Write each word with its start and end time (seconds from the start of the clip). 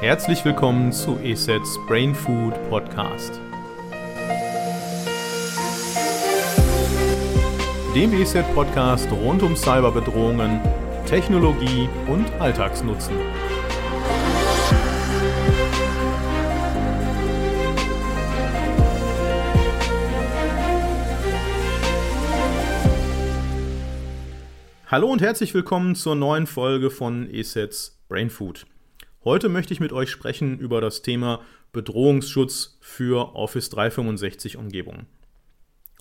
Herzlich 0.00 0.44
willkommen 0.44 0.92
zu 0.92 1.18
ESETs 1.18 1.78
Brain 1.86 2.14
Food 2.14 2.52
Podcast. 2.68 3.40
Dem 7.94 8.12
ESET 8.20 8.44
Podcast 8.54 9.10
rund 9.12 9.42
um 9.42 9.56
Cyberbedrohungen, 9.56 10.60
Technologie 11.06 11.88
und 12.08 12.30
Alltagsnutzen. 12.40 13.14
Hallo 24.88 25.10
und 25.10 25.22
herzlich 25.22 25.54
willkommen 25.54 25.94
zur 25.94 26.16
neuen 26.16 26.46
Folge 26.46 26.90
von 26.90 27.30
ESETs 27.30 28.04
Brain 28.08 28.28
Food. 28.28 28.66
Heute 29.24 29.48
möchte 29.48 29.72
ich 29.72 29.80
mit 29.80 29.94
euch 29.94 30.10
sprechen 30.10 30.58
über 30.58 30.82
das 30.82 31.00
Thema 31.00 31.40
Bedrohungsschutz 31.72 32.76
für 32.82 33.34
Office 33.34 33.70
365 33.70 34.58
Umgebungen. 34.58 35.06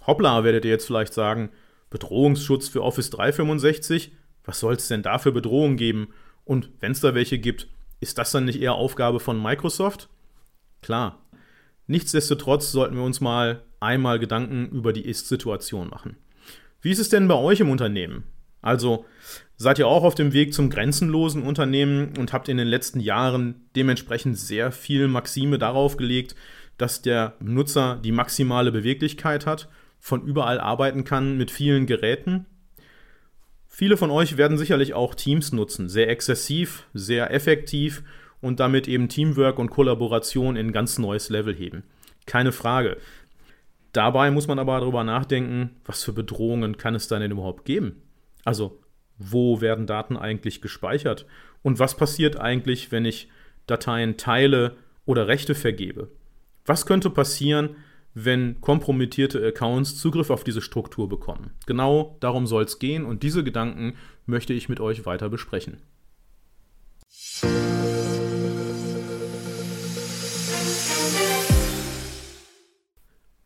Hoppla, 0.05 0.43
werdet 0.43 0.65
ihr 0.65 0.71
jetzt 0.71 0.87
vielleicht 0.87 1.13
sagen, 1.13 1.49
Bedrohungsschutz 1.89 2.67
für 2.67 2.83
Office 2.83 3.11
365? 3.11 4.11
Was 4.43 4.59
soll 4.59 4.73
es 4.73 4.89
denn 4.89 5.03
da 5.03 5.19
für 5.19 5.31
Bedrohungen 5.31 5.77
geben? 5.77 6.09
Und 6.43 6.69
wenn 6.81 6.91
es 6.91 6.99
da 6.99 7.15
welche 7.15 7.39
gibt, 7.39 7.69
ist 8.01 8.17
das 8.17 8.31
dann 8.31 8.43
nicht 8.43 8.61
eher 8.61 8.73
Aufgabe 8.73 9.21
von 9.21 9.41
Microsoft? 9.41 10.09
Klar. 10.81 11.25
Nichtsdestotrotz 11.87 12.73
sollten 12.73 12.97
wir 12.97 13.03
uns 13.03 13.21
mal 13.21 13.63
einmal 13.79 14.19
Gedanken 14.19 14.67
über 14.67 14.91
die 14.91 15.07
Ist-Situation 15.07 15.89
machen. 15.89 16.17
Wie 16.81 16.91
ist 16.91 16.99
es 16.99 17.07
denn 17.07 17.29
bei 17.29 17.35
euch 17.35 17.61
im 17.61 17.69
Unternehmen? 17.69 18.25
Also 18.63 19.05
seid 19.57 19.77
ihr 19.77 19.87
auch 19.87 20.03
auf 20.03 20.15
dem 20.15 20.33
Weg 20.33 20.53
zum 20.53 20.71
grenzenlosen 20.71 21.43
Unternehmen 21.43 22.17
und 22.17 22.33
habt 22.33 22.49
in 22.49 22.57
den 22.57 22.67
letzten 22.67 22.99
Jahren 22.99 23.67
dementsprechend 23.75 24.39
sehr 24.39 24.71
viel 24.71 25.07
Maxime 25.07 25.59
darauf 25.59 25.97
gelegt, 25.97 26.35
dass 26.77 27.03
der 27.03 27.35
Nutzer 27.39 27.99
die 28.03 28.11
maximale 28.11 28.71
Beweglichkeit 28.71 29.45
hat, 29.45 29.69
von 29.99 30.23
überall 30.23 30.59
arbeiten 30.59 31.03
kann 31.03 31.37
mit 31.37 31.51
vielen 31.51 31.85
Geräten. 31.85 32.45
Viele 33.67 33.97
von 33.97 34.11
euch 34.11 34.37
werden 34.37 34.57
sicherlich 34.57 34.93
auch 34.93 35.15
Teams 35.15 35.51
nutzen, 35.51 35.89
sehr 35.89 36.09
exzessiv, 36.09 36.87
sehr 36.93 37.31
effektiv 37.33 38.03
und 38.39 38.59
damit 38.59 38.87
eben 38.87 39.09
Teamwork 39.09 39.59
und 39.59 39.69
Kollaboration 39.69 40.55
in 40.55 40.67
ein 40.67 40.73
ganz 40.73 40.99
neues 40.99 41.29
Level 41.29 41.55
heben. 41.55 41.83
Keine 42.25 42.51
Frage. 42.51 42.97
Dabei 43.91 44.31
muss 44.31 44.47
man 44.47 44.59
aber 44.59 44.79
darüber 44.79 45.03
nachdenken, 45.03 45.71
was 45.85 46.03
für 46.03 46.13
Bedrohungen 46.13 46.77
kann 46.77 46.95
es 46.95 47.07
da 47.07 47.19
denn 47.19 47.31
überhaupt 47.31 47.65
geben? 47.65 48.02
Also, 48.43 48.79
wo 49.17 49.61
werden 49.61 49.87
Daten 49.87 50.17
eigentlich 50.17 50.61
gespeichert? 50.61 51.25
Und 51.61 51.79
was 51.79 51.95
passiert 51.95 52.39
eigentlich, 52.39 52.91
wenn 52.91 53.05
ich 53.05 53.29
Dateien 53.67 54.17
teile 54.17 54.75
oder 55.05 55.27
Rechte 55.27 55.55
vergebe? 55.55 56.09
Was 56.65 56.85
könnte 56.85 57.09
passieren, 57.09 57.75
wenn 58.13 58.59
kompromittierte 58.61 59.45
Accounts 59.45 59.97
Zugriff 59.97 60.29
auf 60.29 60.43
diese 60.43 60.61
Struktur 60.61 61.07
bekommen? 61.09 61.51
Genau 61.65 62.17
darum 62.19 62.47
soll 62.47 62.63
es 62.63 62.79
gehen 62.79 63.05
und 63.05 63.23
diese 63.23 63.43
Gedanken 63.43 63.95
möchte 64.25 64.53
ich 64.53 64.69
mit 64.69 64.79
euch 64.79 65.05
weiter 65.05 65.29
besprechen. 65.29 65.77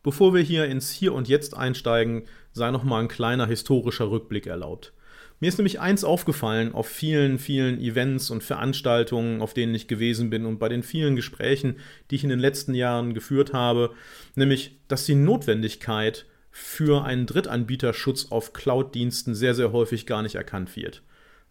Bevor 0.02 0.32
wir 0.32 0.40
hier 0.40 0.64
ins 0.66 0.90
Hier 0.90 1.12
und 1.12 1.28
Jetzt 1.28 1.56
einsteigen, 1.56 2.22
sei 2.52 2.70
noch 2.70 2.84
mal 2.84 3.00
ein 3.00 3.08
kleiner 3.08 3.46
historischer 3.46 4.10
Rückblick 4.10 4.46
erlaubt. 4.46 4.92
Mir 5.40 5.48
ist 5.48 5.58
nämlich 5.58 5.78
eins 5.78 6.02
aufgefallen 6.02 6.74
auf 6.74 6.88
vielen, 6.88 7.38
vielen 7.38 7.80
Events 7.80 8.30
und 8.30 8.42
Veranstaltungen, 8.42 9.40
auf 9.40 9.54
denen 9.54 9.74
ich 9.74 9.86
gewesen 9.86 10.30
bin 10.30 10.46
und 10.46 10.58
bei 10.58 10.68
den 10.68 10.82
vielen 10.82 11.14
Gesprächen, 11.14 11.76
die 12.10 12.16
ich 12.16 12.24
in 12.24 12.30
den 12.30 12.40
letzten 12.40 12.74
Jahren 12.74 13.14
geführt 13.14 13.52
habe, 13.52 13.92
nämlich, 14.34 14.78
dass 14.88 15.06
die 15.06 15.14
Notwendigkeit 15.14 16.26
für 16.50 17.04
einen 17.04 17.26
Drittanbieterschutz 17.26 18.32
auf 18.32 18.52
Cloud-Diensten 18.52 19.36
sehr, 19.36 19.54
sehr 19.54 19.70
häufig 19.70 20.06
gar 20.06 20.22
nicht 20.22 20.34
erkannt 20.34 20.74
wird. 20.74 21.02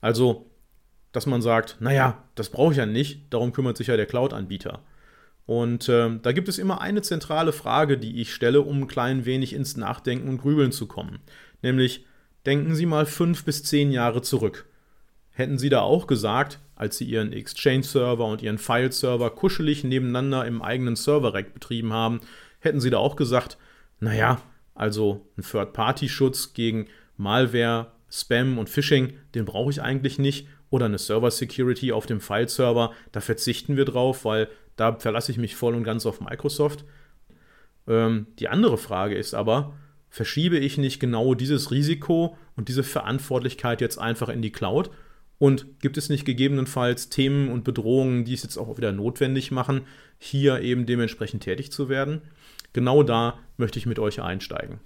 Also, 0.02 0.50
dass 1.14 1.25
man 1.25 1.41
sagt, 1.41 1.78
naja, 1.79 2.25
das 2.35 2.50
brauche 2.50 2.74
ich 2.74 2.78
ja 2.78 2.85
nicht, 2.85 3.22
darum 3.29 3.53
kümmert 3.53 3.78
sich 3.78 3.88
ja 3.88 3.96
der 3.96 4.06
Cloud-Anbieter. 4.06 4.81
Und 5.47 5.88
äh, 5.88 6.19
da 6.22 6.34
gibt 6.34 6.50
es 6.50 6.59
immer 6.59 6.81
eine 6.81 7.02
zentrale 7.02 7.53
Frage, 7.53 7.97
die 7.97 8.22
ich 8.22 8.34
stelle, 8.34 8.62
um 8.62 8.81
ein 8.81 8.88
klein 8.88 9.25
wenig 9.25 9.53
ins 9.53 9.78
Nachdenken 9.78 10.28
und 10.28 10.40
Grübeln 10.40 10.74
zu 10.74 10.88
kommen. 10.88 11.19
Nämlich, 11.62 12.06
denken 12.46 12.75
Sie 12.75 12.85
mal 12.85 13.06
fünf 13.06 13.46
bis 13.46 13.63
zehn 13.63 13.91
Jahre 13.91 14.22
zurück. 14.22 14.66
Hätten 15.31 15.58
Sie 15.58 15.69
da 15.69 15.80
auch 15.80 16.06
gesagt, 16.06 16.59
als 16.75 16.97
Sie 16.97 17.06
Ihren 17.06 17.31
Exchange-Server 17.31 18.25
und 18.25 18.41
Ihren 18.41 18.58
File-Server 18.58 19.30
kuschelig 19.30 19.85
nebeneinander 19.85 20.46
im 20.46 20.62
eigenen 20.62 20.97
Server-Rack 20.97 21.53
betrieben 21.53 21.94
haben, 21.94 22.19
hätten 22.59 22.81
Sie 22.81 22.90
da 22.90 22.97
auch 22.97 23.16
gesagt, 23.16 23.58
naja, 24.02 24.41
also 24.75 25.25
ein 25.38 25.44
Third-Party-Schutz 25.44 26.53
gegen 26.53 26.88
Malware, 27.16 27.94
Spam 28.12 28.58
und 28.58 28.69
Phishing, 28.69 29.14
den 29.34 29.46
brauche 29.46 29.72
ich 29.72 29.81
eigentlich 29.81 30.19
nicht. 30.19 30.47
Oder 30.69 30.88
eine 30.88 30.97
Server-Security 30.97 31.94
auf 31.94 32.06
dem 32.06 32.19
File-Server, 32.19 32.91
da 33.14 33.22
verzichten 33.22 33.78
wir 33.78 33.85
drauf, 33.85 34.25
weil 34.25 34.50
da 34.78 34.96
verlasse 34.96 35.32
ich 35.32 35.38
mich 35.38 35.56
voll 35.56 35.76
und 35.76 35.84
ganz 35.84 36.06
auf 36.06 36.22
Microsoft. 36.22 36.86
Ähm, 37.88 38.28
die 38.40 38.48
andere 38.48 38.78
Frage 38.78 39.16
ist 39.16 39.34
aber, 39.34 39.74
verschiebe 40.10 40.58
ich 40.58 40.78
nicht 40.78 41.00
genau 41.00 41.34
dieses 41.34 41.72
Risiko 41.72 42.38
und 42.56 42.70
diese 42.70 42.84
Verantwortlichkeit 42.84 43.82
jetzt 43.82 43.98
einfach 43.98 44.30
in 44.30 44.42
die 44.42 44.52
Cloud? 44.52 44.90
Und 45.40 45.80
gibt 45.82 45.98
es 45.98 46.10
nicht 46.10 46.26
gegebenenfalls 46.26 47.10
Themen 47.10 47.50
und 47.50 47.64
Bedrohungen, 47.64 48.26
die 48.26 48.34
es 48.34 48.44
jetzt 48.44 48.58
auch 48.58 48.78
wieder 48.78 48.92
notwendig 48.92 49.52
machen, 49.52 49.82
hier 50.18 50.62
eben 50.62 50.86
dementsprechend 50.86 51.44
tätig 51.44 51.72
zu 51.72 51.90
werden? 51.90 52.22
Genau 52.74 53.04
da 53.04 53.38
möchte 53.58 53.78
ich 53.78 53.86
mit 53.86 54.00
euch 54.00 54.22
einsteigen. 54.22 54.80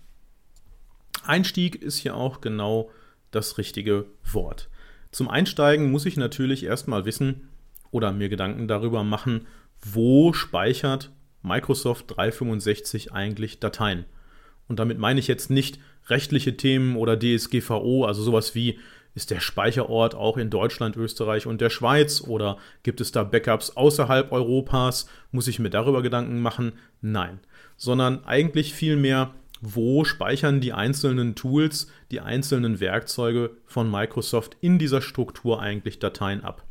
Einstieg 1.23 1.81
ist 1.81 1.97
hier 1.97 2.15
auch 2.15 2.41
genau 2.41 2.89
das 3.31 3.57
richtige 3.57 4.05
Wort. 4.31 4.69
Zum 5.11 5.29
Einsteigen 5.29 5.91
muss 5.91 6.05
ich 6.05 6.17
natürlich 6.17 6.63
erstmal 6.63 7.05
wissen 7.05 7.49
oder 7.91 8.11
mir 8.11 8.29
Gedanken 8.29 8.67
darüber 8.67 9.03
machen, 9.03 9.47
wo 9.83 10.33
speichert 10.33 11.11
Microsoft 11.41 12.15
365 12.15 13.13
eigentlich 13.13 13.59
Dateien? 13.59 14.05
Und 14.67 14.79
damit 14.79 14.99
meine 14.99 15.19
ich 15.19 15.27
jetzt 15.27 15.49
nicht 15.49 15.79
rechtliche 16.07 16.55
Themen 16.55 16.95
oder 16.95 17.17
DSGVO, 17.17 18.05
also 18.05 18.23
sowas 18.23 18.55
wie, 18.55 18.79
ist 19.13 19.31
der 19.31 19.41
Speicherort 19.41 20.15
auch 20.15 20.37
in 20.37 20.49
Deutschland, 20.49 20.95
Österreich 20.95 21.45
und 21.45 21.59
der 21.59 21.69
Schweiz 21.69 22.21
oder 22.21 22.57
gibt 22.83 23.01
es 23.01 23.11
da 23.11 23.23
Backups 23.23 23.75
außerhalb 23.75 24.31
Europas? 24.31 25.09
Muss 25.31 25.47
ich 25.47 25.59
mir 25.59 25.69
darüber 25.69 26.01
Gedanken 26.01 26.39
machen? 26.39 26.73
Nein, 27.01 27.39
sondern 27.75 28.23
eigentlich 28.23 28.73
vielmehr, 28.73 29.33
wo 29.59 30.05
speichern 30.05 30.61
die 30.61 30.73
einzelnen 30.73 31.35
Tools, 31.35 31.91
die 32.09 32.21
einzelnen 32.21 32.79
Werkzeuge 32.79 33.51
von 33.65 33.91
Microsoft 33.91 34.55
in 34.61 34.79
dieser 34.79 35.01
Struktur 35.01 35.61
eigentlich 35.61 35.99
Dateien 35.99 36.43
ab? 36.43 36.63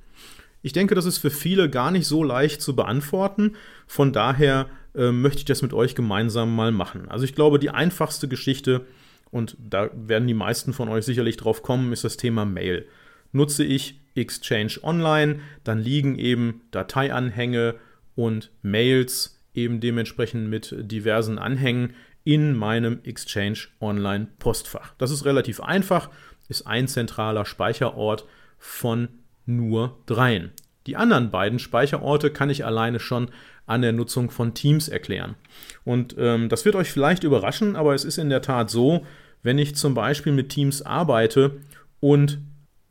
Ich 0.63 0.73
denke, 0.73 0.95
das 0.95 1.07
ist 1.07 1.19
für 1.19 1.31
viele 1.31 1.71
gar 1.71 1.91
nicht 1.91 2.07
so 2.07 2.23
leicht 2.23 2.61
zu 2.61 2.77
beantworten. 2.77 3.57
Von 3.87 4.13
daher 4.13 4.69
äh, 4.95 5.11
möchte 5.11 5.39
ich 5.39 5.45
das 5.47 5.63
mit 5.63 5.73
euch 5.73 5.95
gemeinsam 5.95 6.55
mal 6.55 6.73
machen. 6.73 7.09
Also 7.09 7.25
ich 7.25 7.35
glaube, 7.35 7.59
die 7.59 7.71
einfachste 7.71 8.29
Geschichte, 8.29 8.87
und 9.31 9.57
da 9.59 9.91
werden 9.95 10.29
die 10.29 10.35
meisten 10.35 10.73
von 10.73 10.89
euch 10.89 11.05
sicherlich 11.05 11.37
drauf 11.37 11.63
kommen, 11.63 11.93
ist 11.93 12.05
das 12.05 12.17
Thema 12.17 12.45
Mail. 12.45 12.87
Nutze 13.33 13.65
ich 13.65 14.01
Exchange 14.15 14.79
Online, 14.83 15.41
dann 15.65 15.79
liegen 15.79 16.19
eben 16.19 16.63
Dateianhänge 16.73 17.77
und 18.17 18.51
Mails 18.63 19.41
eben 19.55 19.81
dementsprechend 19.81 20.49
mit 20.49 20.75
diversen 20.79 21.39
Anhängen 21.39 21.95
in 22.25 22.55
meinem 22.55 23.01
Exchange 23.05 23.59
Online 23.81 24.29
Postfach. 24.39 24.95
Das 24.99 25.11
ist 25.11 25.25
relativ 25.25 25.61
einfach, 25.61 26.11
ist 26.49 26.67
ein 26.67 26.89
zentraler 26.89 27.45
Speicherort 27.45 28.27
von 28.59 29.09
nur 29.57 29.99
dreien. 30.07 30.51
Die 30.87 30.97
anderen 30.97 31.31
beiden 31.31 31.59
Speicherorte 31.59 32.31
kann 32.31 32.51
ich 32.51 32.65
alleine 32.65 33.01
schon 33.01 33.31
an 33.67 33.83
der 33.83 33.93
Nutzung 33.93 34.31
von 34.31 34.55
Teams 34.55 34.89
erklären. 34.89 35.37
Und 35.85 36.17
ähm, 36.19 36.49
das 36.49 36.65
wird 36.65 36.75
euch 36.75 36.91
vielleicht 36.91 37.23
überraschen, 37.23 37.77
aber 37.77 37.95
es 37.95 38.05
ist 38.05 38.19
in 38.19 38.31
der 38.31 38.43
Tat 38.43 38.71
so, 38.71 39.07
wenn 39.43 39.59
ich 39.59 39.77
zum 39.77 39.95
Beispiel 39.95 40.33
mit 40.33 40.49
Teams 40.49 40.83
arbeite 40.83 41.61
und 42.01 42.41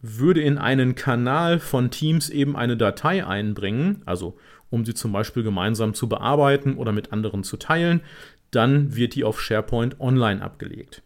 würde 0.02 0.42
in 0.42 0.58
einen 0.58 0.96
Kanal 0.96 1.60
von 1.60 1.92
Teams 1.92 2.30
eben 2.30 2.56
eine 2.56 2.78
Datei 2.78 3.26
einbringen, 3.26 4.02
also 4.06 4.38
um 4.70 4.86
sie 4.86 4.94
zum 4.94 5.12
Beispiel 5.12 5.44
gemeinsam 5.44 5.94
zu 5.94 6.08
bearbeiten 6.08 6.78
oder 6.78 6.92
mit 6.92 7.12
anderen 7.12 7.44
zu 7.44 7.58
teilen, 7.58 8.02
dann 8.52 8.96
wird 8.96 9.16
die 9.16 9.24
auf 9.24 9.42
SharePoint 9.42 10.00
online 10.00 10.42
abgelegt. 10.42 11.02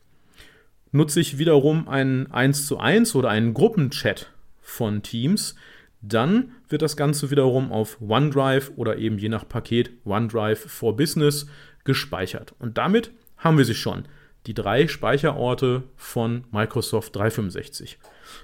Nutze 0.91 1.19
ich 1.19 1.39
wiederum 1.39 1.87
einen 1.87 2.31
1 2.31 2.67
zu 2.67 2.77
1 2.77 3.15
oder 3.15 3.29
einen 3.29 3.53
Gruppenchat 3.53 4.32
von 4.63 5.03
Teams, 5.03 5.55
dann 6.01 6.51
wird 6.67 6.81
das 6.81 6.97
Ganze 6.97 7.31
wiederum 7.31 7.71
auf 7.71 7.97
OneDrive 8.01 8.73
oder 8.75 8.97
eben 8.97 9.17
je 9.17 9.29
nach 9.29 9.47
Paket 9.47 9.91
OneDrive 10.05 10.59
for 10.59 10.95
Business 10.95 11.47
gespeichert. 11.83 12.53
Und 12.59 12.77
damit 12.77 13.11
haben 13.37 13.57
wir 13.57 13.65
sie 13.65 13.75
schon. 13.75 14.05
Die 14.45 14.53
drei 14.53 14.89
Speicherorte 14.89 15.83
von 15.95 16.43
Microsoft 16.51 17.15
365. 17.15 17.97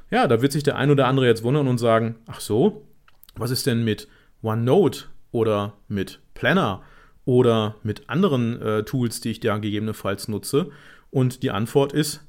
Ja, 0.09 0.27
da 0.27 0.41
wird 0.41 0.53
sich 0.53 0.63
der 0.63 0.77
ein 0.77 0.91
oder 0.91 1.07
andere 1.07 1.25
jetzt 1.25 1.43
wundern 1.43 1.67
und 1.67 1.77
sagen, 1.77 2.15
ach 2.27 2.39
so, 2.39 2.87
was 3.35 3.51
ist 3.51 3.65
denn 3.65 3.83
mit 3.83 4.07
OneNote 4.41 5.05
oder 5.31 5.73
mit 5.89 6.21
Planner 6.33 6.81
oder 7.25 7.75
mit 7.83 8.09
anderen 8.09 8.61
äh, 8.61 8.83
Tools, 8.83 9.19
die 9.19 9.31
ich 9.31 9.41
da 9.41 9.57
gegebenenfalls 9.57 10.29
nutze? 10.29 10.71
Und 11.11 11.43
die 11.43 11.51
Antwort 11.51 11.91
ist, 11.91 12.25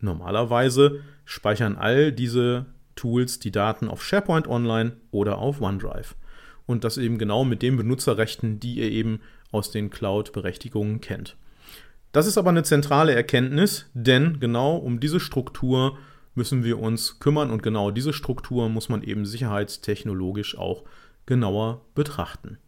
normalerweise 0.00 1.00
speichern 1.24 1.76
all 1.76 2.10
diese 2.10 2.66
Tools 2.96 3.38
die 3.38 3.50
Daten 3.50 3.88
auf 3.88 4.04
SharePoint 4.04 4.48
Online 4.48 4.96
oder 5.10 5.38
auf 5.38 5.60
OneDrive. 5.60 6.14
Und 6.66 6.84
das 6.84 6.96
eben 6.96 7.18
genau 7.18 7.44
mit 7.44 7.62
den 7.62 7.76
Benutzerrechten, 7.76 8.60
die 8.60 8.76
ihr 8.76 8.90
eben 8.90 9.20
aus 9.50 9.70
den 9.70 9.90
Cloud-Berechtigungen 9.90 11.00
kennt. 11.00 11.36
Das 12.12 12.26
ist 12.26 12.38
aber 12.38 12.50
eine 12.50 12.62
zentrale 12.62 13.14
Erkenntnis, 13.14 13.86
denn 13.92 14.38
genau 14.40 14.76
um 14.76 15.00
diese 15.00 15.20
Struktur 15.20 15.98
müssen 16.34 16.64
wir 16.64 16.78
uns 16.78 17.18
kümmern 17.18 17.50
und 17.50 17.62
genau 17.62 17.90
diese 17.90 18.12
Struktur 18.12 18.68
muss 18.68 18.88
man 18.88 19.02
eben 19.02 19.26
sicherheitstechnologisch 19.26 20.56
auch 20.56 20.84
genauer 21.26 21.82
betrachten. 21.94 22.58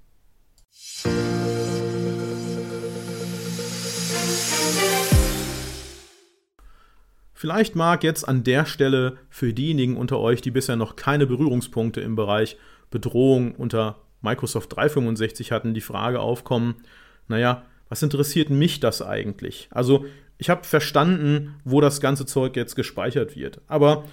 Vielleicht 7.39 7.77
mag 7.77 8.03
jetzt 8.03 8.27
an 8.27 8.45
der 8.45 8.65
Stelle 8.65 9.19
für 9.29 9.53
diejenigen 9.53 9.99
unter 9.99 10.19
euch, 10.19 10.41
die 10.41 10.51
bisher 10.51 10.75
noch 10.75 10.97
keine 10.97 11.27
Berührungspunkte 11.27 12.01
im 12.01 12.17
Bereich 12.17 12.57
Bedrohung 12.91 13.55
unter 13.55 13.99
Microsoft 14.23 14.75
365 14.75 15.53
hatten, 15.53 15.75
die 15.75 15.83
Frage 15.83 16.21
aufkommen, 16.21 16.77
naja, 17.29 17.67
was 17.91 18.03
interessiert 18.03 18.49
mich 18.49 18.81
das 18.81 19.03
eigentlich? 19.03 19.69
Also 19.71 20.07
ich 20.39 20.49
habe 20.49 20.65
verstanden, 20.65 21.57
wo 21.63 21.83
das 21.83 22.01
ganze 22.01 22.25
Zeug 22.25 22.57
jetzt 22.57 22.75
gespeichert 22.75 23.37
wird. 23.37 23.61
Aber 23.67 24.05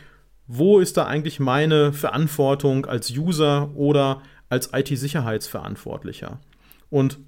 wo 0.45 0.81
ist 0.81 0.97
da 0.97 1.05
eigentlich 1.05 1.39
meine 1.39 1.93
Verantwortung 1.93 2.85
als 2.85 3.09
User 3.09 3.71
oder 3.73 4.21
als 4.49 4.71
IT-Sicherheitsverantwortlicher? 4.73 6.41
Und 6.89 7.19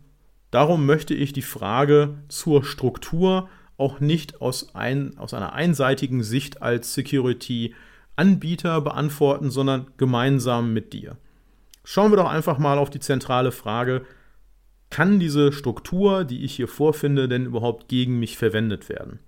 darum 0.52 0.86
möchte 0.86 1.14
ich 1.14 1.32
die 1.32 1.42
Frage 1.42 2.16
zur 2.28 2.66
Struktur 2.66 3.48
auch 3.78 4.00
nicht 4.00 4.42
aus, 4.42 4.74
ein, 4.76 5.18
aus 5.18 5.34
einer 5.34 5.54
einseitigen 5.54 6.24
Sicht 6.24 6.62
als 6.62 6.94
Security-Anbieter 6.94 8.82
beantworten, 8.82 9.52
sondern 9.52 9.88
gemeinsam 9.98 10.74
mit 10.74 10.94
dir. 10.94 11.18
Schauen 11.84 12.12
wir 12.12 12.18
doch 12.18 12.30
einfach 12.30 12.58
mal 12.58 12.78
auf 12.78 12.90
die 12.90 13.00
zentrale 13.00 13.52
Frage, 13.52 14.06
kann 14.90 15.20
diese 15.20 15.52
Struktur, 15.52 16.24
die 16.24 16.44
ich 16.44 16.56
hier 16.56 16.68
vorfinde, 16.68 17.28
denn 17.28 17.46
überhaupt 17.46 17.90
gegen 17.90 18.20
mich 18.20 18.38
verwendet 18.38 18.88
werden? 18.88 19.20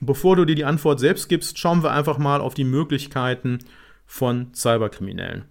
Bevor 0.00 0.36
du 0.36 0.44
dir 0.44 0.54
die 0.54 0.64
Antwort 0.64 1.00
selbst 1.00 1.28
gibst, 1.28 1.58
schauen 1.58 1.82
wir 1.82 1.92
einfach 1.92 2.18
mal 2.18 2.40
auf 2.40 2.52
die 2.52 2.64
Möglichkeiten 2.64 3.60
von 4.04 4.52
Cyberkriminellen. 4.52 5.46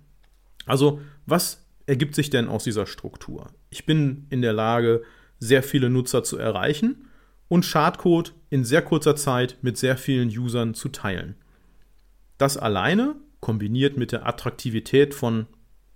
Also, 0.68 1.01
was 1.25 1.65
ergibt 1.88 2.15
sich 2.15 2.30
denn 2.30 2.48
aus 2.48 2.63
dieser 2.63 2.86
Struktur? 2.86 3.48
Ich 3.69 3.86
bin 3.86 4.27
in 4.30 4.41
der 4.41 4.53
Lage, 4.53 5.03
sehr 5.39 5.63
viele 5.63 5.89
Nutzer 5.89 6.24
zu 6.24 6.38
erreichen 6.38 7.07
und 7.47 7.65
Schadcode 7.65 8.33
in 8.50 8.63
sehr 8.63 8.81
kurzer 8.81 9.15
Zeit 9.15 9.57
mit 9.62 9.77
sehr 9.77 9.97
vielen 9.97 10.30
Usern 10.30 10.74
zu 10.74 10.89
teilen. 10.89 11.36
Das 12.38 12.57
alleine, 12.57 13.15
kombiniert 13.39 13.97
mit 13.97 14.12
der 14.12 14.25
Attraktivität 14.27 15.13
von 15.13 15.45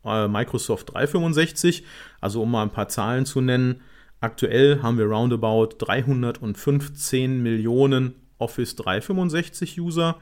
äh, 0.05 0.27
Microsoft 0.27 0.93
365. 0.93 1.83
Also 2.21 2.43
um 2.43 2.51
mal 2.51 2.63
ein 2.63 2.71
paar 2.71 2.89
Zahlen 2.89 3.25
zu 3.25 3.41
nennen. 3.41 3.81
Aktuell 4.21 4.81
haben 4.81 4.97
wir 4.97 5.05
roundabout 5.05 5.69
315 5.77 7.41
Millionen 7.41 8.15
Office 8.37 8.75
365 8.75 9.79
User 9.79 10.17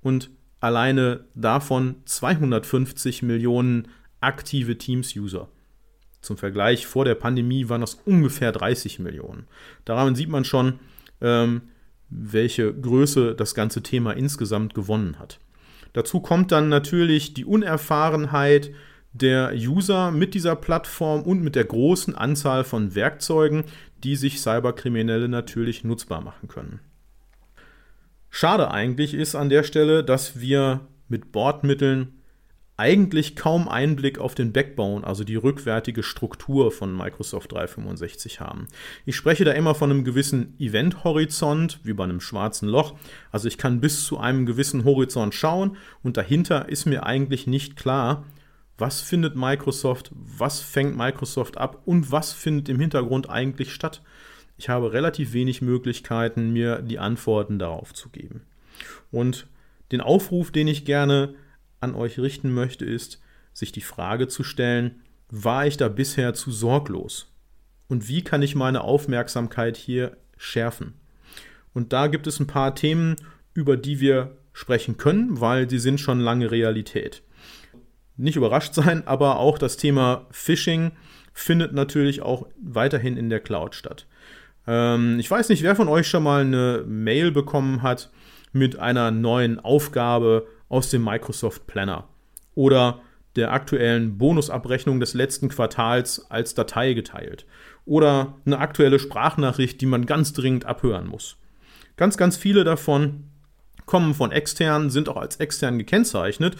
und 0.00 0.30
alleine 0.60 1.26
davon 1.34 1.96
250 2.04 3.22
Millionen 3.22 3.88
aktive 4.20 4.78
Teams-User. 4.78 5.48
Zum 6.22 6.36
Vergleich, 6.36 6.86
vor 6.86 7.04
der 7.04 7.16
Pandemie 7.16 7.68
waren 7.68 7.80
das 7.80 7.94
ungefähr 8.06 8.52
30 8.52 9.00
Millionen. 9.00 9.46
Daran 9.84 10.14
sieht 10.14 10.28
man 10.28 10.44
schon, 10.44 10.78
ähm, 11.20 11.62
welche 12.08 12.72
Größe 12.72 13.34
das 13.34 13.54
ganze 13.54 13.82
Thema 13.82 14.12
insgesamt 14.12 14.74
gewonnen 14.74 15.18
hat. 15.18 15.40
Dazu 15.92 16.20
kommt 16.20 16.52
dann 16.52 16.68
natürlich 16.68 17.34
die 17.34 17.44
Unerfahrenheit, 17.44 18.70
der 19.12 19.52
User 19.54 20.10
mit 20.10 20.34
dieser 20.34 20.56
Plattform 20.56 21.22
und 21.22 21.42
mit 21.42 21.54
der 21.54 21.64
großen 21.64 22.14
Anzahl 22.14 22.64
von 22.64 22.94
Werkzeugen, 22.94 23.64
die 24.04 24.16
sich 24.16 24.40
Cyberkriminelle 24.40 25.28
natürlich 25.28 25.84
nutzbar 25.84 26.22
machen 26.22 26.48
können. 26.48 26.80
Schade 28.30 28.70
eigentlich 28.70 29.12
ist 29.12 29.34
an 29.34 29.50
der 29.50 29.64
Stelle, 29.64 30.02
dass 30.02 30.40
wir 30.40 30.80
mit 31.08 31.32
Bordmitteln 31.32 32.21
eigentlich 32.76 33.36
kaum 33.36 33.68
Einblick 33.68 34.18
auf 34.18 34.34
den 34.34 34.52
Backbone, 34.52 35.06
also 35.06 35.24
die 35.24 35.36
rückwärtige 35.36 36.02
Struktur 36.02 36.72
von 36.72 36.96
Microsoft 36.96 37.52
365 37.52 38.40
haben. 38.40 38.66
Ich 39.04 39.14
spreche 39.14 39.44
da 39.44 39.52
immer 39.52 39.74
von 39.74 39.90
einem 39.90 40.04
gewissen 40.04 40.54
Event-Horizont, 40.58 41.80
wie 41.84 41.92
bei 41.92 42.04
einem 42.04 42.20
schwarzen 42.20 42.68
Loch. 42.68 42.94
Also 43.30 43.46
ich 43.46 43.58
kann 43.58 43.80
bis 43.80 44.04
zu 44.04 44.18
einem 44.18 44.46
gewissen 44.46 44.84
Horizont 44.84 45.34
schauen 45.34 45.76
und 46.02 46.16
dahinter 46.16 46.68
ist 46.68 46.86
mir 46.86 47.04
eigentlich 47.04 47.46
nicht 47.46 47.76
klar, 47.76 48.24
was 48.78 49.00
findet 49.00 49.36
Microsoft, 49.36 50.10
was 50.14 50.60
fängt 50.60 50.96
Microsoft 50.96 51.58
ab 51.58 51.82
und 51.84 52.10
was 52.10 52.32
findet 52.32 52.68
im 52.68 52.80
Hintergrund 52.80 53.28
eigentlich 53.28 53.72
statt. 53.72 54.02
Ich 54.56 54.68
habe 54.68 54.92
relativ 54.92 55.34
wenig 55.34 55.62
Möglichkeiten, 55.62 56.52
mir 56.52 56.80
die 56.80 56.98
Antworten 56.98 57.58
darauf 57.58 57.92
zu 57.92 58.08
geben. 58.08 58.42
Und 59.10 59.46
den 59.92 60.00
Aufruf, 60.00 60.50
den 60.50 60.68
ich 60.68 60.84
gerne 60.84 61.34
an 61.82 61.94
euch 61.94 62.18
richten 62.18 62.52
möchte, 62.52 62.84
ist, 62.84 63.20
sich 63.52 63.72
die 63.72 63.80
Frage 63.80 64.28
zu 64.28 64.42
stellen, 64.44 65.02
war 65.28 65.66
ich 65.66 65.76
da 65.76 65.88
bisher 65.88 66.34
zu 66.34 66.50
sorglos? 66.50 67.32
Und 67.88 68.08
wie 68.08 68.22
kann 68.22 68.42
ich 68.42 68.54
meine 68.54 68.82
Aufmerksamkeit 68.82 69.76
hier 69.76 70.16
schärfen? 70.36 70.94
Und 71.74 71.92
da 71.92 72.06
gibt 72.06 72.26
es 72.26 72.40
ein 72.40 72.46
paar 72.46 72.74
Themen, 72.74 73.16
über 73.54 73.76
die 73.76 74.00
wir 74.00 74.36
sprechen 74.52 74.96
können, 74.96 75.40
weil 75.40 75.68
sie 75.68 75.78
sind 75.78 76.00
schon 76.00 76.20
lange 76.20 76.50
Realität 76.50 77.22
nicht 78.16 78.36
überrascht 78.36 78.74
sein, 78.74 79.02
aber 79.06 79.38
auch 79.38 79.58
das 79.58 79.76
Thema 79.76 80.26
Phishing 80.30 80.92
findet 81.32 81.72
natürlich 81.72 82.22
auch 82.22 82.46
weiterhin 82.62 83.16
in 83.16 83.30
der 83.30 83.40
Cloud 83.40 83.74
statt. 83.74 84.06
Ähm, 84.66 85.18
ich 85.18 85.30
weiß 85.30 85.48
nicht, 85.48 85.62
wer 85.62 85.76
von 85.76 85.88
euch 85.88 86.06
schon 86.06 86.22
mal 86.22 86.42
eine 86.42 86.84
Mail 86.86 87.30
bekommen 87.30 87.82
hat 87.82 88.10
mit 88.52 88.78
einer 88.78 89.10
neuen 89.10 89.58
Aufgabe 89.58 90.46
aus 90.72 90.88
dem 90.88 91.04
Microsoft 91.04 91.66
Planner 91.66 92.08
oder 92.54 93.00
der 93.36 93.52
aktuellen 93.52 94.18
Bonusabrechnung 94.18 95.00
des 95.00 95.14
letzten 95.14 95.48
Quartals 95.48 96.30
als 96.30 96.54
Datei 96.54 96.94
geteilt 96.94 97.46
oder 97.84 98.38
eine 98.46 98.58
aktuelle 98.58 98.98
Sprachnachricht, 98.98 99.80
die 99.80 99.86
man 99.86 100.06
ganz 100.06 100.32
dringend 100.32 100.64
abhören 100.64 101.06
muss. 101.06 101.36
Ganz, 101.96 102.16
ganz 102.16 102.36
viele 102.36 102.64
davon 102.64 103.24
kommen 103.84 104.14
von 104.14 104.32
extern, 104.32 104.88
sind 104.88 105.08
auch 105.08 105.16
als 105.16 105.36
extern 105.36 105.78
gekennzeichnet, 105.78 106.56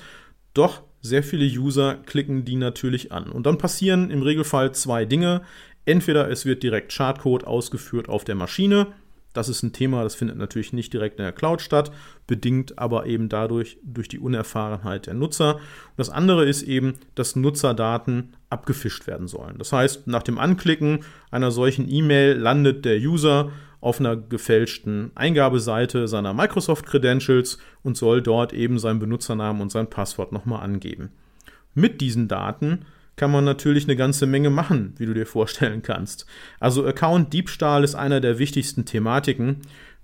doch 0.52 0.82
sehr 1.00 1.22
viele 1.22 1.44
User 1.44 1.96
klicken 2.06 2.44
die 2.44 2.56
natürlich 2.56 3.12
an. 3.12 3.30
Und 3.30 3.46
dann 3.46 3.58
passieren 3.58 4.10
im 4.10 4.22
Regelfall 4.22 4.72
zwei 4.72 5.04
Dinge. 5.04 5.42
Entweder 5.84 6.30
es 6.30 6.44
wird 6.44 6.62
direkt 6.62 6.92
Schadcode 6.92 7.44
ausgeführt 7.44 8.08
auf 8.08 8.24
der 8.24 8.36
Maschine. 8.36 8.88
Das 9.32 9.48
ist 9.48 9.62
ein 9.62 9.72
Thema, 9.72 10.02
das 10.02 10.14
findet 10.14 10.36
natürlich 10.36 10.72
nicht 10.72 10.92
direkt 10.92 11.18
in 11.18 11.24
der 11.24 11.32
Cloud 11.32 11.62
statt, 11.62 11.90
bedingt 12.26 12.78
aber 12.78 13.06
eben 13.06 13.28
dadurch 13.28 13.78
durch 13.82 14.08
die 14.08 14.18
Unerfahrenheit 14.18 15.06
der 15.06 15.14
Nutzer. 15.14 15.56
Und 15.56 15.62
das 15.96 16.10
andere 16.10 16.44
ist 16.44 16.62
eben, 16.62 16.94
dass 17.14 17.36
Nutzerdaten 17.36 18.34
abgefischt 18.50 19.06
werden 19.06 19.28
sollen. 19.28 19.56
Das 19.58 19.72
heißt, 19.72 20.06
nach 20.06 20.22
dem 20.22 20.38
Anklicken 20.38 21.04
einer 21.30 21.50
solchen 21.50 21.90
E-Mail 21.90 22.34
landet 22.34 22.84
der 22.84 22.98
User 22.98 23.50
auf 23.80 23.98
einer 23.98 24.16
gefälschten 24.16 25.10
Eingabeseite 25.16 26.06
seiner 26.06 26.32
Microsoft 26.32 26.86
Credentials 26.86 27.58
und 27.82 27.96
soll 27.96 28.22
dort 28.22 28.52
eben 28.52 28.78
seinen 28.78 29.00
Benutzernamen 29.00 29.60
und 29.60 29.72
sein 29.72 29.90
Passwort 29.90 30.30
nochmal 30.30 30.62
angeben. 30.62 31.10
Mit 31.74 32.00
diesen 32.00 32.28
Daten 32.28 32.84
kann 33.16 33.30
man 33.30 33.44
natürlich 33.44 33.84
eine 33.84 33.96
ganze 33.96 34.26
Menge 34.26 34.50
machen, 34.50 34.94
wie 34.98 35.06
du 35.06 35.14
dir 35.14 35.26
vorstellen 35.26 35.82
kannst. 35.82 36.26
Also 36.60 36.86
Account-Diebstahl 36.86 37.84
ist 37.84 37.94
einer 37.94 38.20
der 38.20 38.38
wichtigsten 38.38 38.84
Thematiken 38.84 39.58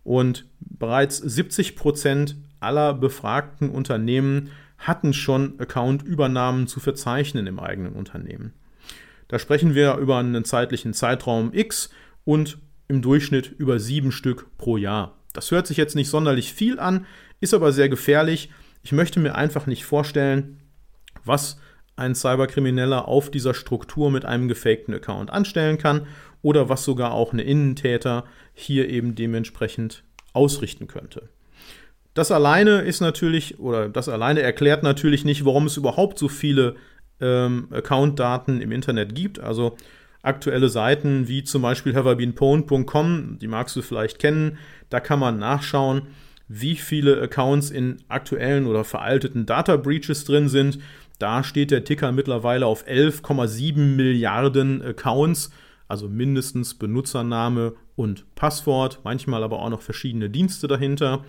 und 0.05 0.47
bereits 0.61 1.19
70 1.19 1.77
Prozent 1.77 2.37
aller 2.61 2.95
befragten 2.95 3.71
Unternehmen 3.71 4.51
hatten 4.79 5.13
schon 5.13 5.59
Account-Übernahmen 5.59 6.67
zu 6.67 6.81
verzeichnen 6.81 7.47
im 7.47 7.59
eigenen 7.59 7.95
Unternehmen. 7.95 8.53
Da 9.27 9.39
sprechen 9.39 9.75
wir 9.75 9.97
über 9.97 10.19
einen 10.19 10.45
zeitlichen 10.45 10.95
Zeitraum 10.95 11.53
X 11.53 11.91
und 12.25 12.59
im 12.89 13.03
Durchschnitt 13.03 13.53
über 13.59 13.79
sieben 13.79 14.13
Stück 14.13 14.57
pro 14.57 14.77
Jahr. 14.77 15.19
Das 15.33 15.51
hört 15.51 15.67
sich 15.67 15.77
jetzt 15.77 15.95
nicht 15.95 16.09
sonderlich 16.09 16.53
viel 16.55 16.81
an, 16.81 17.07
ist 17.41 17.55
aber 17.55 17.73
sehr 17.73 17.89
gefährlich. 17.89 18.51
Ich 18.83 18.93
möchte 18.93 19.21
mir 19.21 19.35
einfach 19.35 19.67
nicht 19.67 19.85
vorstellen, 19.85 20.61
was 21.25 21.61
ein 21.99 22.15
Cyberkrimineller 22.15 23.09
auf 23.09 23.31
dieser 23.31 23.55
Struktur 23.55 24.11
mit 24.11 24.25
einem 24.25 24.49
gefakten 24.49 24.95
Account 24.95 25.31
anstellen 25.31 25.79
kann 25.79 26.07
oder 26.43 26.69
was 26.69 26.85
sogar 26.85 27.13
auch 27.13 27.33
eine 27.33 27.43
Innentäter 27.43 28.25
hier 28.55 28.89
eben 28.89 29.15
dementsprechend 29.15 30.05
ausrichten 30.33 30.87
könnte. 30.87 31.29
Das 32.15 32.33
alleine 32.33 32.81
ist 32.81 33.01
natürlich 33.01 33.61
oder 33.61 33.89
das 33.89 34.09
alleine 34.09 34.41
erklärt 34.41 34.83
natürlich 34.83 35.25
nicht, 35.25 35.45
warum 35.45 35.67
es 35.67 35.77
überhaupt 35.77 36.19
so 36.19 36.29
viele 36.29 36.75
ähm, 37.21 37.69
Account-Daten 37.71 38.61
im 38.61 38.73
Internet 38.73 39.15
gibt. 39.15 39.41
Also 39.41 39.77
aktuelle 40.23 40.69
Seiten 40.69 41.29
wie 41.29 41.45
zum 41.45 41.63
Beispiel 41.63 41.95
haverbeenpwned.com, 41.95 43.39
die 43.41 43.49
magst 43.49 43.77
du 43.77 43.83
vielleicht 43.83 44.19
kennen. 44.19 44.59
Da 44.91 45.01
kann 45.01 45.21
man 45.21 45.39
nachschauen, 45.39 46.09
wie 46.49 46.77
viele 46.77 47.21
Accounts 47.21 47.71
in 47.71 47.99
aktuellen 48.09 48.67
oder 48.67 48.85
veralteten 48.85 49.47
Data 49.47 49.77
Breaches 49.77 50.25
drin 50.25 50.49
sind. 50.49 50.79
Da 51.19 51.43
steht 51.43 51.71
der 51.71 51.85
Ticker 51.85 52.13
mittlerweile 52.13 52.67
auf 52.67 52.87
11,7 52.87 53.77
Milliarden 53.77 54.83
Accounts, 54.83 55.51
also 55.89 56.09
mindestens 56.09 56.75
Benutzername 56.75 57.75
und 57.97 58.33
Passwort, 58.37 59.01
manchmal 59.03 59.43
aber 59.43 59.61
auch 59.61 59.71
noch 59.71 59.83
verschiedene 59.83 60.31
Dienste 60.31 60.69
dahinter 60.69 61.25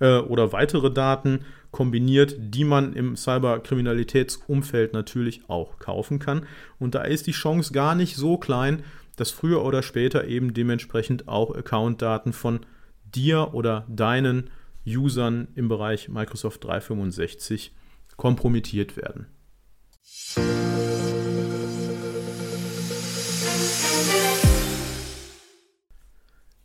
äh, 0.00 0.18
oder 0.18 0.52
weitere 0.52 0.90
Daten 0.90 1.40
kombiniert, 1.72 2.36
die 2.38 2.64
man 2.64 2.94
im 2.94 3.16
Cyberkriminalitätsumfeld 3.16 4.94
natürlich 4.94 5.42
auch 5.48 5.78
kaufen 5.78 6.20
kann. 6.20 6.46
Und 6.78 6.94
da 6.94 7.02
ist 7.02 7.26
die 7.26 7.32
Chance 7.32 7.72
gar 7.72 7.94
nicht 7.94 8.16
so 8.16 8.38
klein, 8.38 8.84
dass 9.16 9.30
früher 9.30 9.64
oder 9.64 9.82
später 9.82 10.26
eben 10.26 10.54
dementsprechend 10.54 11.28
auch 11.28 11.54
Accountdaten 11.54 12.32
von 12.32 12.60
dir 13.14 13.52
oder 13.52 13.84
deinen 13.88 14.50
Usern 14.86 15.48
im 15.54 15.68
Bereich 15.68 16.08
Microsoft 16.08 16.64
365 16.64 17.72
kompromittiert 18.16 18.96
werden. 18.96 19.26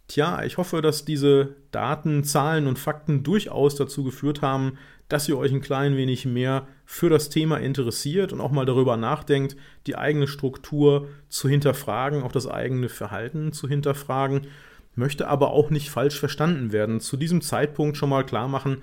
Tja, 0.09 0.43
ich 0.43 0.57
hoffe, 0.57 0.81
dass 0.81 1.05
diese 1.05 1.55
Daten, 1.71 2.23
Zahlen 2.23 2.65
und 2.65 2.79
Fakten 2.79 3.21
durchaus 3.21 3.75
dazu 3.75 4.03
geführt 4.03 4.41
haben, 4.41 4.79
dass 5.07 5.29
ihr 5.29 5.37
euch 5.37 5.51
ein 5.51 5.61
klein 5.61 5.95
wenig 5.97 6.25
mehr 6.25 6.67
für 6.83 7.09
das 7.09 7.29
Thema 7.29 7.57
interessiert 7.57 8.33
und 8.33 8.41
auch 8.41 8.51
mal 8.51 8.65
darüber 8.65 8.97
nachdenkt, 8.97 9.55
die 9.85 9.95
eigene 9.95 10.27
Struktur 10.27 11.07
zu 11.29 11.47
hinterfragen, 11.47 12.23
auch 12.23 12.31
das 12.31 12.47
eigene 12.47 12.89
Verhalten 12.89 13.53
zu 13.53 13.67
hinterfragen, 13.67 14.47
möchte 14.95 15.27
aber 15.27 15.51
auch 15.51 15.69
nicht 15.69 15.91
falsch 15.91 16.19
verstanden 16.19 16.71
werden. 16.71 16.99
Zu 16.99 17.15
diesem 17.15 17.41
Zeitpunkt 17.41 17.95
schon 17.95 18.09
mal 18.09 18.25
klar 18.25 18.47
machen, 18.47 18.81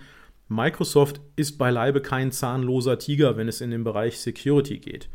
Microsoft 0.49 1.21
ist 1.35 1.59
beileibe 1.59 2.01
kein 2.01 2.31
zahnloser 2.31 2.99
Tiger, 2.99 3.37
wenn 3.37 3.49
es 3.49 3.61
in 3.61 3.71
den 3.71 3.85
Bereich 3.85 4.19
Security 4.21 4.79
geht. 4.79 5.09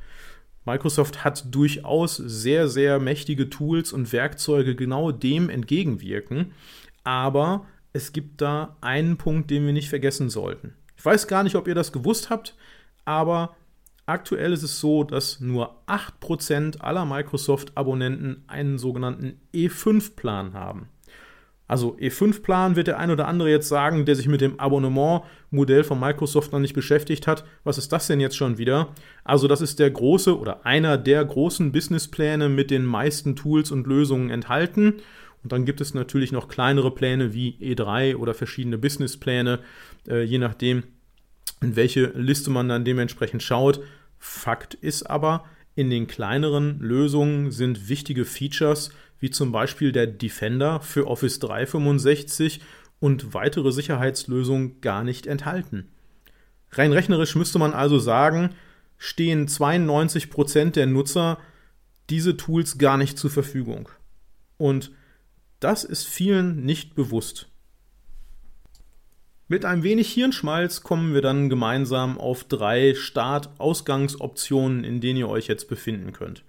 Microsoft 0.66 1.24
hat 1.24 1.54
durchaus 1.54 2.18
sehr, 2.18 2.68
sehr 2.68 3.00
mächtige 3.00 3.50
Tools 3.50 3.94
und 3.94 4.12
Werkzeuge 4.14 4.76
genau 4.76 5.12
dem 5.12 5.50
entgegenwirken. 5.50 6.52
Aber 7.04 7.66
es 7.94 8.14
gibt 8.14 8.42
da 8.42 8.78
einen 8.82 9.18
Punkt, 9.18 9.50
den 9.50 9.66
wir 9.66 9.74
nicht 9.74 9.90
vergessen 9.90 10.30
sollten. 10.30 10.76
Ich 10.98 11.06
weiß 11.06 11.28
gar 11.28 11.44
nicht, 11.44 11.56
ob 11.56 11.68
ihr 11.68 11.76
das 11.76 11.92
gewusst 11.92 12.30
habt, 12.30 12.56
aber 13.06 13.56
aktuell 14.06 14.54
ist 14.54 14.64
es 14.64 14.80
so, 14.80 15.04
dass 15.04 15.40
nur 15.40 15.82
8% 15.88 16.80
aller 16.82 17.06
Microsoft-Abonnenten 17.06 18.44
einen 18.48 18.78
sogenannten 18.78 19.40
E5-Plan 19.54 20.54
haben. 20.54 20.90
Also 21.72 21.96
E5-Plan 21.96 22.76
wird 22.76 22.88
der 22.88 23.00
ein 23.00 23.12
oder 23.12 23.30
andere 23.30 23.50
jetzt 23.50 23.70
sagen, 23.70 24.04
der 24.04 24.18
sich 24.18 24.28
mit 24.28 24.42
dem 24.42 24.60
Abonnement-Modell 24.60 25.86
von 25.86 26.02
Microsoft 26.02 26.52
noch 26.52 26.60
nicht 26.60 26.74
beschäftigt 26.74 27.28
hat. 27.28 27.46
Was 27.64 27.78
ist 27.78 27.94
das 27.94 28.08
denn 28.08 28.20
jetzt 28.20 28.36
schon 28.36 28.58
wieder? 28.58 28.90
Also 29.24 29.48
das 29.48 29.62
ist 29.62 29.80
der 29.80 29.90
große 29.90 30.38
oder 30.38 30.66
einer 30.66 30.98
der 30.98 31.24
großen 31.24 31.72
Businesspläne 31.72 32.50
mit 32.50 32.72
den 32.72 32.84
meisten 32.84 33.38
Tools 33.38 33.72
und 33.72 33.88
Lösungen 33.88 34.32
enthalten. 34.32 34.96
Und 35.44 35.54
dann 35.54 35.64
gibt 35.64 35.80
es 35.80 35.94
natürlich 35.94 36.34
noch 36.34 36.50
kleinere 36.50 36.92
Pläne 36.92 37.34
wie 37.34 37.56
E3 37.62 38.18
oder 38.18 38.34
verschiedene 38.34 38.78
Businesspläne, 38.78 39.60
äh, 40.10 40.24
je 40.24 40.40
nachdem, 40.40 40.84
in 41.62 41.78
welche 41.78 42.08
Liste 42.08 42.50
man 42.50 42.68
dann 42.68 42.84
dementsprechend 42.84 43.44
schaut. 43.44 43.80
Fakt 44.20 44.74
ist 44.74 45.04
aber, 45.04 45.46
in 45.76 45.90
den 45.90 46.08
kleineren 46.08 46.82
Lösungen 46.82 47.50
sind 47.50 47.88
wichtige 47.88 48.26
Features 48.26 48.92
wie 49.22 49.30
zum 49.30 49.54
Beispiel 49.54 49.94
der 49.94 50.08
Defender 50.08 50.82
für 50.82 51.08
Office 51.08 51.40
365 51.40 52.60
und 53.00 53.34
weitere 53.34 53.72
Sicherheitslösungen 53.72 54.82
gar 54.82 55.06
nicht 55.06 55.26
enthalten. 55.26 55.88
Rein 56.72 56.92
rechnerisch 56.92 57.36
müsste 57.36 57.60
man 57.60 57.74
also 57.74 58.00
sagen, 58.00 58.50
stehen 58.98 59.48
92% 59.48 60.72
der 60.72 60.88
Nutzer 60.88 61.38
diese 62.10 62.36
Tools 62.36 62.78
gar 62.78 62.98
nicht 62.98 63.18
zur 63.18 63.32
Verfügung. 63.32 63.90
Und 64.58 64.92
das 65.60 65.84
ist 65.84 66.08
vielen 66.08 66.66
nicht 66.66 66.96
bewusst. 66.96 67.48
Mit 69.48 69.66
ein 69.66 69.84
wenig 69.84 70.12
Hirnschmalz 70.14 70.82
kommen 70.82 71.14
wir 71.14 71.22
dann 71.22 71.50
gemeinsam 71.50 72.18
auf 72.18 72.46
drei 72.46 72.96
Start-Ausgangsoptionen, 72.96 74.84
in 74.84 75.02
denen 75.02 75.20
ihr 75.20 75.30
euch 75.30 75.48
jetzt 75.48 75.68
befinden 75.68 76.14
könnt. 76.14 76.44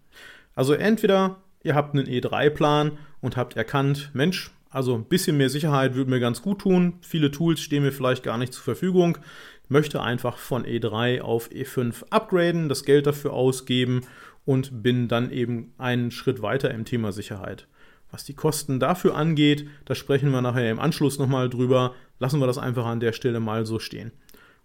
Also 0.54 0.74
entweder 0.74 1.42
ihr 1.62 1.74
habt 1.74 1.94
einen 1.94 2.06
E3-Plan 2.06 2.98
und 3.20 3.36
habt 3.36 3.56
erkannt, 3.56 4.10
Mensch, 4.12 4.50
also 4.70 4.94
ein 4.94 5.04
bisschen 5.04 5.36
mehr 5.36 5.50
Sicherheit 5.50 5.94
würde 5.94 6.10
mir 6.10 6.20
ganz 6.20 6.40
gut 6.40 6.60
tun. 6.60 6.94
Viele 7.02 7.30
Tools 7.30 7.60
stehen 7.60 7.82
mir 7.82 7.92
vielleicht 7.92 8.22
gar 8.22 8.38
nicht 8.38 8.54
zur 8.54 8.64
Verfügung. 8.64 9.18
Ich 9.64 9.70
möchte 9.70 10.00
einfach 10.00 10.38
von 10.38 10.64
E3 10.64 11.20
auf 11.20 11.50
E5 11.50 12.04
upgraden, 12.10 12.68
das 12.68 12.84
Geld 12.84 13.06
dafür 13.06 13.34
ausgeben 13.34 14.02
und 14.44 14.82
bin 14.82 15.08
dann 15.08 15.30
eben 15.30 15.74
einen 15.78 16.10
Schritt 16.10 16.40
weiter 16.42 16.70
im 16.70 16.84
Thema 16.84 17.12
Sicherheit. 17.12 17.68
Was 18.10 18.24
die 18.24 18.34
Kosten 18.34 18.80
dafür 18.80 19.14
angeht, 19.14 19.66
da 19.84 19.94
sprechen 19.94 20.30
wir 20.30 20.42
nachher 20.42 20.70
im 20.70 20.80
Anschluss 20.80 21.18
nochmal 21.18 21.48
drüber. 21.48 21.94
Lassen 22.18 22.40
wir 22.40 22.46
das 22.46 22.58
einfach 22.58 22.86
an 22.86 23.00
der 23.00 23.12
Stelle 23.12 23.40
mal 23.40 23.66
so 23.66 23.78
stehen. 23.78 24.12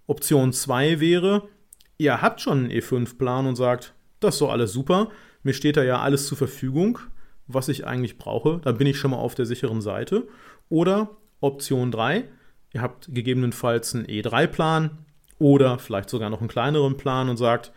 Option 0.06 0.54
2 0.54 1.00
wäre, 1.00 1.50
ihr 1.98 2.22
habt 2.22 2.42
schon 2.42 2.60
einen 2.60 2.72
E5-Plan 2.72 3.46
und 3.46 3.56
sagt, 3.56 3.94
das 4.20 4.36
ist 4.36 4.40
so 4.40 4.50
alles 4.50 4.74
super, 4.74 5.10
mir 5.48 5.54
steht 5.54 5.78
da 5.78 5.84
ja 5.84 6.02
alles 6.02 6.28
zur 6.28 6.38
Verfügung, 6.38 7.00
was 7.48 7.70
ich 7.70 7.88
eigentlich 7.88 8.18
brauche. 8.18 8.60
Da 8.64 8.74
bin 8.74 8.86
ich 8.86 8.98
schon 8.98 9.12
mal 9.12 9.18
auf 9.18 9.34
der 9.34 9.46
sicheren 9.46 9.82
Seite. 9.82 10.28
Oder 10.68 11.10
Option 11.40 11.90
3, 11.90 12.26
ihr 12.74 12.82
habt 12.82 13.08
gegebenenfalls 13.10 13.96
einen 13.96 14.06
E3-Plan 14.06 14.98
oder 15.40 15.80
vielleicht 15.80 16.10
sogar 16.10 16.30
noch 16.30 16.42
einen 16.42 16.50
kleineren 16.50 16.98
Plan 16.98 17.30
und 17.30 17.38
sagt, 17.38 17.72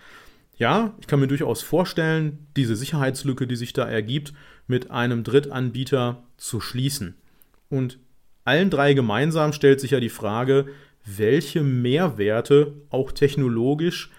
ja, 0.56 0.94
ich 1.00 1.06
kann 1.06 1.20
mir 1.20 1.28
durchaus 1.28 1.62
vorstellen, 1.62 2.48
diese 2.56 2.74
Sicherheitslücke, 2.74 3.46
die 3.46 3.54
sich 3.54 3.72
da 3.72 3.88
ergibt, 3.88 4.32
mit 4.66 4.90
einem 4.90 5.22
Drittanbieter 5.22 6.24
zu 6.38 6.60
schließen. 6.60 7.14
Und 7.68 7.98
allen 8.44 8.68
drei 8.68 8.94
gemeinsam 8.94 9.52
stellt 9.52 9.80
sich 9.80 9.92
ja 9.92 10.00
die 10.00 10.08
Frage, 10.08 10.66
welche 11.04 11.62
Mehrwerte, 11.62 12.74
auch 12.90 13.12
technologisch, 13.12 14.10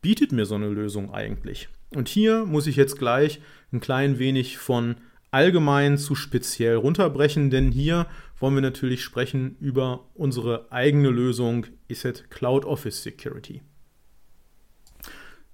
bietet 0.00 0.32
mir 0.32 0.46
so 0.46 0.54
eine 0.54 0.68
Lösung 0.68 1.12
eigentlich? 1.12 1.68
Und 1.94 2.08
hier 2.08 2.44
muss 2.46 2.66
ich 2.66 2.76
jetzt 2.76 2.98
gleich 2.98 3.40
ein 3.72 3.80
klein 3.80 4.18
wenig 4.18 4.58
von 4.58 4.96
allgemein 5.30 5.98
zu 5.98 6.14
speziell 6.14 6.76
runterbrechen, 6.76 7.50
denn 7.50 7.72
hier 7.72 8.06
wollen 8.38 8.54
wir 8.54 8.62
natürlich 8.62 9.02
sprechen 9.02 9.56
über 9.60 10.08
unsere 10.14 10.70
eigene 10.70 11.10
Lösung 11.10 11.66
ESET 11.88 12.30
Cloud 12.30 12.64
Office 12.64 13.02
Security. 13.02 13.62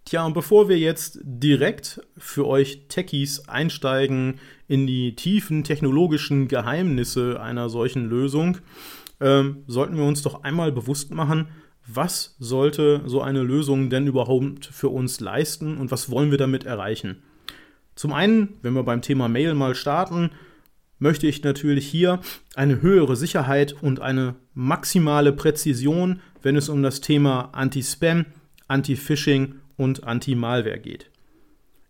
Tja, 0.04 0.24
und 0.24 0.32
bevor 0.32 0.68
wir 0.70 0.78
jetzt 0.78 1.20
direkt 1.22 2.00
für 2.16 2.46
euch 2.46 2.86
Techies 2.88 3.46
einsteigen 3.46 4.40
in 4.66 4.86
die 4.86 5.14
tiefen 5.14 5.64
technologischen 5.64 6.48
Geheimnisse 6.48 7.40
einer 7.42 7.68
solchen 7.68 8.06
Lösung, 8.06 8.58
ähm, 9.20 9.64
sollten 9.66 9.96
wir 9.96 10.04
uns 10.04 10.22
doch 10.22 10.44
einmal 10.44 10.72
bewusst 10.72 11.10
machen, 11.10 11.48
was 11.88 12.36
sollte 12.38 13.02
so 13.06 13.22
eine 13.22 13.42
Lösung 13.42 13.88
denn 13.88 14.06
überhaupt 14.06 14.66
für 14.66 14.90
uns 14.90 15.20
leisten 15.20 15.78
und 15.78 15.90
was 15.90 16.10
wollen 16.10 16.30
wir 16.30 16.38
damit 16.38 16.64
erreichen? 16.64 17.22
Zum 17.94 18.12
einen, 18.12 18.58
wenn 18.62 18.74
wir 18.74 18.84
beim 18.84 19.02
Thema 19.02 19.28
Mail 19.28 19.54
mal 19.54 19.74
starten, 19.74 20.30
möchte 20.98 21.26
ich 21.26 21.42
natürlich 21.42 21.86
hier 21.86 22.20
eine 22.54 22.82
höhere 22.82 23.16
Sicherheit 23.16 23.74
und 23.80 24.00
eine 24.00 24.34
maximale 24.54 25.32
Präzision, 25.32 26.20
wenn 26.42 26.56
es 26.56 26.68
um 26.68 26.82
das 26.82 27.00
Thema 27.00 27.50
Anti-Spam, 27.52 28.26
Anti-Phishing 28.68 29.54
und 29.76 30.04
Anti-Malware 30.04 30.78
geht. 30.78 31.10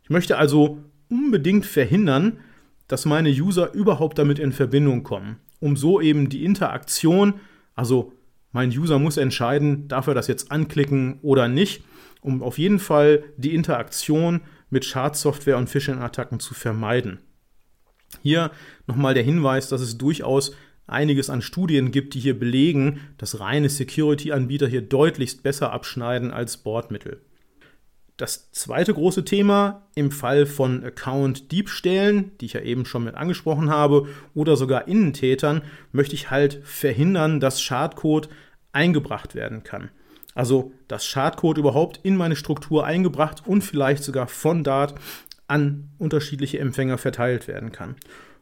Ich 0.04 0.10
möchte 0.10 0.38
also 0.38 0.78
unbedingt 1.10 1.66
verhindern, 1.66 2.38
dass 2.86 3.04
meine 3.04 3.30
User 3.30 3.72
überhaupt 3.74 4.18
damit 4.18 4.38
in 4.38 4.52
Verbindung 4.52 5.02
kommen, 5.02 5.36
um 5.60 5.76
so 5.76 6.00
eben 6.00 6.28
die 6.28 6.44
Interaktion, 6.44 7.34
also 7.74 8.12
mein 8.52 8.70
User 8.70 8.98
muss 8.98 9.16
entscheiden, 9.16 9.88
darf 9.88 10.06
er 10.06 10.14
das 10.14 10.26
jetzt 10.26 10.50
anklicken 10.50 11.18
oder 11.22 11.48
nicht, 11.48 11.84
um 12.20 12.42
auf 12.42 12.58
jeden 12.58 12.78
Fall 12.78 13.24
die 13.36 13.54
Interaktion 13.54 14.40
mit 14.70 14.84
Schadsoftware 14.84 15.58
und 15.58 15.68
Phishing-Attacken 15.68 16.40
zu 16.40 16.54
vermeiden. 16.54 17.20
Hier 18.22 18.50
nochmal 18.86 19.14
der 19.14 19.22
Hinweis, 19.22 19.68
dass 19.68 19.80
es 19.80 19.98
durchaus 19.98 20.52
einiges 20.86 21.28
an 21.30 21.42
Studien 21.42 21.92
gibt, 21.92 22.14
die 22.14 22.20
hier 22.20 22.38
belegen, 22.38 23.00
dass 23.18 23.40
reine 23.40 23.68
Security-Anbieter 23.68 24.66
hier 24.66 24.82
deutlichst 24.82 25.42
besser 25.42 25.72
abschneiden 25.72 26.30
als 26.30 26.56
Bordmittel. 26.56 27.20
Das 28.18 28.50
zweite 28.50 28.92
große 28.92 29.24
Thema 29.24 29.86
im 29.94 30.10
Fall 30.10 30.44
von 30.44 30.82
Account-Diebstählen, 30.82 32.32
die 32.40 32.46
ich 32.46 32.54
ja 32.54 32.60
eben 32.60 32.84
schon 32.84 33.04
mit 33.04 33.14
angesprochen 33.14 33.70
habe, 33.70 34.08
oder 34.34 34.56
sogar 34.56 34.88
Innentätern, 34.88 35.62
möchte 35.92 36.16
ich 36.16 36.28
halt 36.28 36.60
verhindern, 36.64 37.38
dass 37.38 37.62
Schadcode 37.62 38.28
eingebracht 38.72 39.36
werden 39.36 39.62
kann. 39.62 39.90
Also 40.34 40.72
das 40.88 41.06
Schadcode 41.06 41.58
überhaupt 41.58 42.00
in 42.02 42.16
meine 42.16 42.34
Struktur 42.34 42.84
eingebracht 42.84 43.44
und 43.46 43.62
vielleicht 43.62 44.02
sogar 44.02 44.26
von 44.26 44.64
Dart 44.64 44.96
an 45.46 45.90
unterschiedliche 45.98 46.58
Empfänger 46.58 46.98
verteilt 46.98 47.46
werden 47.46 47.70
kann. 47.70 47.94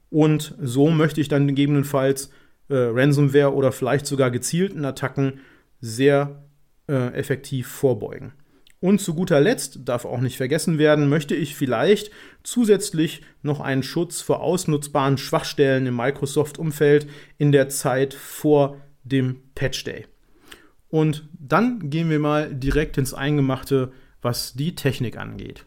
Und 0.08 0.54
so 0.58 0.88
möchte 0.88 1.20
ich 1.20 1.28
dann 1.28 1.46
gegebenenfalls 1.46 2.30
äh, 2.70 2.76
Ransomware 2.76 3.54
oder 3.54 3.72
vielleicht 3.72 4.06
sogar 4.06 4.30
gezielten 4.30 4.86
Attacken 4.86 5.40
sehr 5.82 6.44
äh, 6.88 7.12
effektiv 7.12 7.68
vorbeugen. 7.68 8.32
Und 8.78 9.00
zu 9.00 9.14
guter 9.14 9.40
Letzt, 9.40 9.80
darf 9.86 10.04
auch 10.04 10.20
nicht 10.20 10.36
vergessen 10.36 10.78
werden, 10.78 11.08
möchte 11.08 11.34
ich 11.34 11.54
vielleicht 11.54 12.10
zusätzlich 12.42 13.22
noch 13.42 13.60
einen 13.60 13.82
Schutz 13.82 14.20
vor 14.20 14.40
ausnutzbaren 14.40 15.16
Schwachstellen 15.16 15.86
im 15.86 15.96
Microsoft-Umfeld 15.96 17.08
in 17.38 17.52
der 17.52 17.70
Zeit 17.70 18.12
vor 18.12 18.80
dem 19.02 19.42
Patch 19.54 19.84
Day. 19.84 20.06
Und 20.88 21.28
dann 21.32 21.90
gehen 21.90 22.10
wir 22.10 22.18
mal 22.18 22.54
direkt 22.54 22.98
ins 22.98 23.14
Eingemachte, 23.14 23.92
was 24.20 24.54
die 24.54 24.74
Technik 24.74 25.16
angeht. 25.16 25.64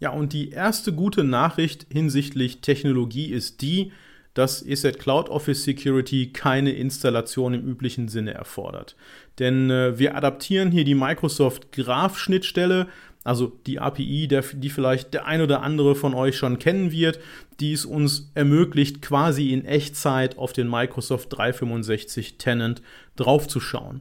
Ja, 0.00 0.10
und 0.10 0.32
die 0.32 0.50
erste 0.50 0.94
gute 0.94 1.24
Nachricht 1.24 1.86
hinsichtlich 1.90 2.62
Technologie 2.62 3.26
ist 3.26 3.60
die, 3.60 3.92
dass 4.34 4.62
ESET 4.62 4.98
Cloud 4.98 5.28
Office 5.28 5.64
Security 5.64 6.32
keine 6.32 6.72
Installation 6.72 7.54
im 7.54 7.66
üblichen 7.66 8.08
Sinne 8.08 8.34
erfordert. 8.34 8.96
Denn 9.38 9.70
äh, 9.70 9.98
wir 9.98 10.16
adaptieren 10.16 10.70
hier 10.70 10.84
die 10.84 10.94
Microsoft 10.94 11.72
Graph 11.72 12.18
Schnittstelle, 12.18 12.86
also 13.22 13.52
die 13.66 13.80
API, 13.80 14.28
der, 14.28 14.42
die 14.52 14.70
vielleicht 14.70 15.12
der 15.12 15.26
ein 15.26 15.42
oder 15.42 15.62
andere 15.62 15.94
von 15.94 16.14
euch 16.14 16.36
schon 16.36 16.58
kennen 16.58 16.90
wird, 16.90 17.20
die 17.58 17.72
es 17.72 17.84
uns 17.84 18.30
ermöglicht, 18.34 19.02
quasi 19.02 19.52
in 19.52 19.64
Echtzeit 19.64 20.38
auf 20.38 20.52
den 20.52 20.70
Microsoft 20.70 21.32
365 21.32 22.38
Tenant 22.38 22.82
draufzuschauen. 23.16 24.00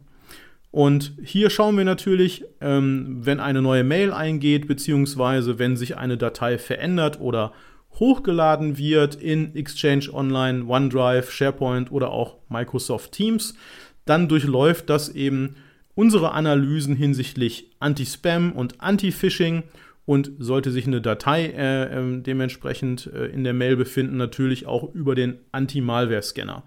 Und 0.71 1.13
hier 1.23 1.49
schauen 1.49 1.77
wir 1.77 1.85
natürlich, 1.85 2.45
ähm, 2.61 3.17
wenn 3.21 3.39
eine 3.39 3.61
neue 3.61 3.83
Mail 3.83 4.13
eingeht, 4.13 4.67
beziehungsweise 4.67 5.57
wenn 5.57 5.75
sich 5.75 5.97
eine 5.97 6.17
Datei 6.17 6.57
verändert 6.59 7.19
oder 7.19 7.53
hochgeladen 7.93 8.77
wird 8.77 9.15
in 9.15 9.55
Exchange 9.55 10.13
Online, 10.13 10.65
OneDrive, 10.65 11.31
SharePoint 11.31 11.91
oder 11.91 12.11
auch 12.11 12.37
Microsoft 12.49 13.11
Teams, 13.11 13.55
dann 14.05 14.27
durchläuft 14.27 14.89
das 14.89 15.09
eben 15.09 15.55
unsere 15.95 16.31
Analysen 16.31 16.95
hinsichtlich 16.95 17.71
Anti-Spam 17.79 18.53
und 18.53 18.79
Anti-Phishing 18.81 19.63
und 20.05 20.31
sollte 20.39 20.71
sich 20.71 20.87
eine 20.87 21.01
Datei 21.01 21.45
äh, 21.45 21.83
äh, 21.83 22.21
dementsprechend 22.21 23.11
äh, 23.13 23.25
in 23.27 23.43
der 23.43 23.53
Mail 23.53 23.75
befinden, 23.75 24.17
natürlich 24.17 24.65
auch 24.65 24.95
über 24.95 25.13
den 25.13 25.37
Anti-Malware-Scanner. 25.51 26.63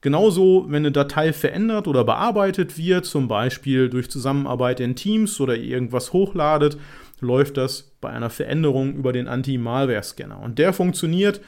Genauso, 0.00 0.64
wenn 0.68 0.82
eine 0.82 0.92
Datei 0.92 1.32
verändert 1.32 1.86
oder 1.88 2.04
bearbeitet 2.04 2.78
wird, 2.78 3.04
zum 3.04 3.28
Beispiel 3.28 3.88
durch 3.88 4.10
Zusammenarbeit 4.10 4.80
in 4.80 4.96
Teams 4.96 5.40
oder 5.40 5.56
irgendwas 5.56 6.12
hochladet, 6.12 6.78
läuft 7.20 7.56
das 7.56 7.92
bei 8.00 8.10
einer 8.10 8.30
Veränderung 8.30 8.94
über 8.94 9.12
den 9.12 9.28
Anti-Malware-Scanner. 9.28 10.40
Und 10.40 10.58
der 10.58 10.72
funktioniert 10.72 11.40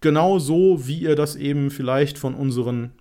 genau 0.00 0.38
so, 0.38 0.86
wie 0.86 0.98
ihr 0.98 1.16
das 1.16 1.36
eben 1.36 1.70
vielleicht 1.70 2.18
von 2.18 2.34
unseren 2.34 2.92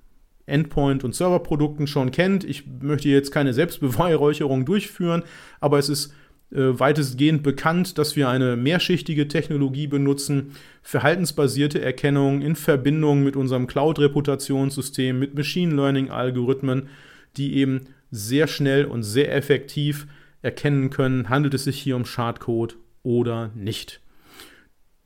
Endpoint- 0.46 1.04
und 1.04 1.14
Serverprodukten 1.14 1.88
schon 1.88 2.12
kennt. 2.12 2.44
Ich 2.44 2.66
möchte 2.82 3.10
jetzt 3.10 3.32
keine 3.32 3.54
Selbstbeweihräucherung 3.54 4.66
durchführen, 4.66 5.24
aber 5.60 5.78
es 5.78 5.90
ist 5.90 6.14
äh, 6.52 6.80
weitestgehend 6.80 7.44
bekannt, 7.44 7.98
dass 7.98 8.16
wir 8.16 8.30
eine 8.30 8.56
mehrschichtige 8.56 9.28
Technologie 9.28 9.88
benutzen, 9.88 10.52
verhaltensbasierte 10.82 11.82
Erkennung 11.82 12.42
in 12.42 12.56
Verbindung 12.56 13.24
mit 13.24 13.36
unserem 13.36 13.68
Cloud-Reputationssystem, 13.68 15.20
mit 15.20 15.36
Machine 15.36 15.76
Learning-Algorithmen, 15.76 16.88
die 17.36 17.58
eben 17.58 17.82
sehr 18.10 18.48
schnell 18.48 18.86
und 18.86 19.04
sehr 19.04 19.36
effektiv 19.36 20.08
erkennen 20.42 20.90
können, 20.90 21.30
handelt 21.30 21.54
es 21.54 21.64
sich 21.64 21.80
hier 21.80 21.96
um 21.96 22.06
Schadcode 22.06 22.78
oder 23.04 23.52
nicht. 23.56 24.02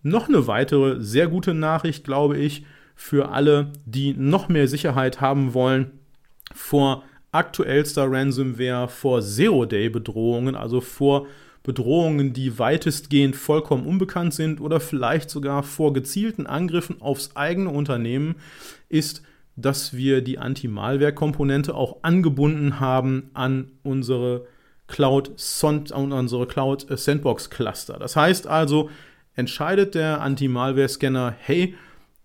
Noch 0.03 0.27
eine 0.27 0.47
weitere 0.47 0.99
sehr 1.01 1.27
gute 1.27 1.53
Nachricht, 1.53 2.03
glaube 2.03 2.37
ich, 2.37 2.65
für 2.95 3.29
alle, 3.29 3.71
die 3.85 4.13
noch 4.13 4.49
mehr 4.49 4.67
Sicherheit 4.67 5.21
haben 5.21 5.53
wollen 5.53 5.91
vor 6.53 7.03
aktuellster 7.31 8.11
Ransomware 8.11 8.87
vor 8.87 9.21
Zero-Day-Bedrohungen, 9.21 10.55
also 10.55 10.81
vor 10.81 11.27
Bedrohungen, 11.63 12.33
die 12.33 12.57
weitestgehend 12.57 13.35
vollkommen 13.35 13.85
unbekannt 13.85 14.33
sind 14.33 14.59
oder 14.59 14.79
vielleicht 14.79 15.29
sogar 15.29 15.63
vor 15.63 15.93
gezielten 15.93 16.47
Angriffen 16.47 17.01
aufs 17.01 17.35
eigene 17.35 17.69
Unternehmen, 17.69 18.35
ist, 18.89 19.21
dass 19.55 19.95
wir 19.95 20.21
die 20.21 20.39
Anti-Malware-Komponente 20.39 21.75
auch 21.75 22.03
angebunden 22.03 22.79
haben 22.79 23.29
an 23.33 23.71
unsere 23.83 24.47
Cloud, 24.91 25.31
an 25.63 26.11
unsere 26.11 26.45
Cloud 26.45 26.85
Sandbox 26.89 27.49
Cluster. 27.49 27.97
Das 27.97 28.15
heißt 28.15 28.45
also, 28.45 28.89
entscheidet 29.35 29.95
der 29.95 30.21
Anti-Malware-Scanner, 30.21 31.33
hey, 31.39 31.75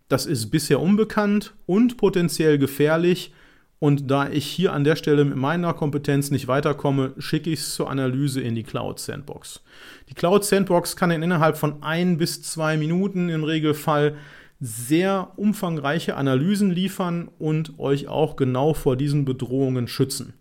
das 0.08 0.26
ist 0.26 0.50
bisher 0.50 0.80
unbekannt 0.80 1.54
und 1.64 1.96
potenziell 1.96 2.58
gefährlich, 2.58 3.32
und 3.78 4.10
da 4.10 4.28
ich 4.28 4.46
hier 4.46 4.72
an 4.72 4.84
der 4.84 4.96
Stelle 4.96 5.24
mit 5.24 5.36
meiner 5.36 5.74
Kompetenz 5.74 6.30
nicht 6.30 6.48
weiterkomme, 6.48 7.12
schicke 7.18 7.50
ich 7.50 7.60
es 7.60 7.74
zur 7.74 7.90
Analyse 7.90 8.40
in 8.40 8.54
die 8.54 8.62
Cloud 8.62 8.98
Sandbox. 8.98 9.62
Die 10.08 10.14
Cloud 10.14 10.44
Sandbox 10.44 10.96
kann 10.96 11.10
innerhalb 11.10 11.58
von 11.58 11.82
ein 11.82 12.16
bis 12.16 12.42
zwei 12.42 12.78
Minuten 12.78 13.28
im 13.28 13.44
Regelfall 13.44 14.16
sehr 14.60 15.32
umfangreiche 15.36 16.16
Analysen 16.16 16.70
liefern 16.70 17.28
und 17.38 17.78
euch 17.78 18.08
auch 18.08 18.36
genau 18.36 18.72
vor 18.72 18.96
diesen 18.96 19.26
Bedrohungen 19.26 19.88
schützen. 19.88 20.32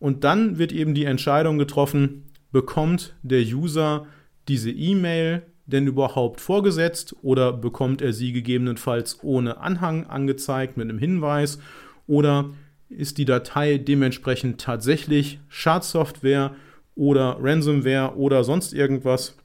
Und 0.00 0.24
dann 0.24 0.58
wird 0.58 0.72
eben 0.72 0.94
die 0.94 1.04
Entscheidung 1.04 1.58
getroffen, 1.58 2.24
bekommt 2.50 3.14
der 3.22 3.42
User 3.42 4.06
diese 4.48 4.70
E-Mail 4.70 5.42
denn 5.70 5.86
überhaupt 5.86 6.40
vorgesetzt 6.40 7.14
oder 7.22 7.52
bekommt 7.52 8.02
er 8.02 8.12
sie 8.12 8.32
gegebenenfalls 8.32 9.22
ohne 9.22 9.58
Anhang 9.58 10.06
angezeigt 10.06 10.76
mit 10.76 10.88
einem 10.88 10.98
Hinweis 10.98 11.60
oder 12.06 12.50
ist 12.88 13.18
die 13.18 13.24
Datei 13.24 13.78
dementsprechend 13.78 14.60
tatsächlich 14.60 15.38
Schadsoftware 15.48 16.54
oder 16.96 17.38
Ransomware 17.40 18.16
oder 18.16 18.42
sonst 18.42 18.74
irgendwas, 18.74 19.36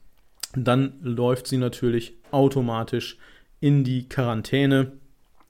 dann 0.56 0.94
läuft 1.02 1.46
sie 1.46 1.58
natürlich 1.58 2.14
automatisch 2.32 3.18
in 3.60 3.84
die 3.84 4.08
Quarantäne 4.08 4.92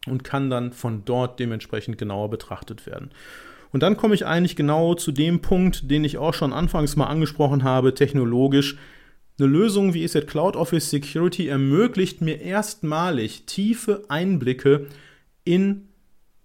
und 0.07 0.25
kann 0.25 0.51
dann 0.51 0.73
von 0.73 1.05
dort 1.05 1.41
dementsprechend 1.41 1.97
genauer 1.97 2.29
betrachtet 2.29 2.87
werden. 2.87 3.11
Und 3.77 3.83
dann 3.83 3.99
komme 3.99 4.15
ich 4.15 4.25
eigentlich 4.25 4.57
genau 4.57 4.95
zu 4.95 5.13
dem 5.13 5.43
Punkt, 5.43 5.91
den 5.91 6.03
ich 6.03 6.17
auch 6.17 6.33
schon 6.33 6.55
anfangs 6.55 6.97
mal 6.97 7.09
angesprochen 7.09 7.63
habe, 7.63 7.93
technologisch. 7.93 8.79
Eine 9.39 9.49
Lösung 9.49 9.93
wie 9.93 10.03
ESET 10.03 10.27
Cloud 10.27 10.57
Office 10.57 10.89
Security 10.89 11.49
ermöglicht 11.49 12.23
mir 12.23 12.41
erstmalig 12.41 13.45
tiefe 13.45 14.07
Einblicke 14.09 14.87
in 15.45 15.89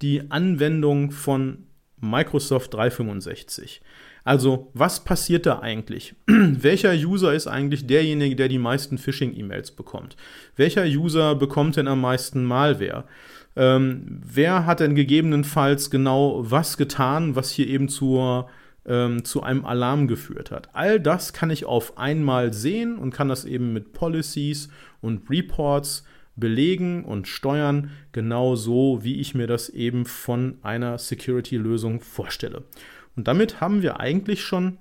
die 0.02 0.30
Anwendung 0.30 1.12
von 1.12 1.67
Microsoft 2.02 2.74
365. 2.74 3.82
Also, 4.26 4.70
was 4.74 5.06
passiert 5.06 5.46
da 5.46 5.60
eigentlich? 5.60 6.15
Welcher 6.28 6.91
User 6.91 7.34
ist 7.34 7.48
eigentlich 7.48 7.88
derjenige, 7.88 8.36
der 8.36 8.50
die 8.50 8.60
meisten 8.60 8.98
Phishing-E-Mails 8.98 9.72
bekommt? 9.72 10.17
Welcher 10.58 10.84
User 10.84 11.36
bekommt 11.36 11.78
denn 11.78 11.88
am 11.88 12.02
meisten 12.02 12.44
Malware? 12.44 13.06
Ähm, 13.55 14.21
wer 14.23 14.65
hat 14.65 14.79
denn 14.79 14.95
gegebenenfalls 14.95 15.89
genau 15.89 16.43
was 16.49 16.77
getan, 16.77 17.35
was 17.35 17.51
hier 17.51 17.67
eben 17.67 17.89
zur, 17.89 18.49
ähm, 18.85 19.25
zu 19.25 19.43
einem 19.43 19.65
Alarm 19.65 20.07
geführt 20.07 20.51
hat? 20.51 20.69
All 20.73 20.99
das 20.99 21.33
kann 21.33 21.49
ich 21.49 21.65
auf 21.65 21.97
einmal 21.97 22.53
sehen 22.53 22.97
und 22.97 23.11
kann 23.11 23.27
das 23.27 23.45
eben 23.45 23.73
mit 23.73 23.93
Policies 23.93 24.69
und 25.01 25.29
Reports 25.29 26.05
belegen 26.35 27.03
und 27.03 27.27
steuern, 27.27 27.91
genauso 28.13 29.03
wie 29.03 29.19
ich 29.19 29.35
mir 29.35 29.47
das 29.47 29.69
eben 29.69 30.05
von 30.05 30.57
einer 30.61 30.97
Security-Lösung 30.97 31.99
vorstelle. 31.99 32.63
Und 33.15 33.27
damit 33.27 33.59
haben 33.59 33.81
wir 33.81 33.99
eigentlich 33.99 34.43
schon 34.43 34.77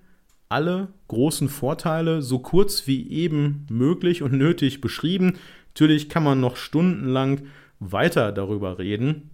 alle 0.48 0.88
großen 1.08 1.48
Vorteile 1.48 2.22
so 2.22 2.38
kurz 2.40 2.86
wie 2.86 3.08
eben 3.10 3.66
möglich 3.70 4.22
und 4.22 4.32
nötig 4.32 4.80
beschrieben. 4.80 5.38
Natürlich 5.74 6.08
kann 6.08 6.24
man 6.24 6.40
noch 6.40 6.56
stundenlang 6.56 7.42
weiter 7.80 8.30
darüber 8.32 8.78
reden, 8.78 9.30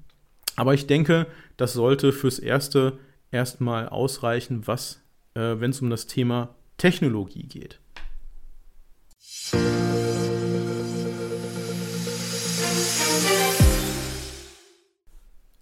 aber 0.57 0.73
ich 0.73 0.87
denke, 0.87 1.27
das 1.57 1.75
sollte 1.75 2.13
fürs 2.13 2.39
Erste 2.39 2.99
erstmal 3.31 3.89
ausreichen, 3.89 4.67
was, 4.67 5.03
äh, 5.35 5.61
wenn 5.61 5.71
es 5.71 5.83
um 5.83 5.91
das 5.91 6.07
Thema 6.07 6.55
Technologie 6.79 7.45
geht. 7.45 7.81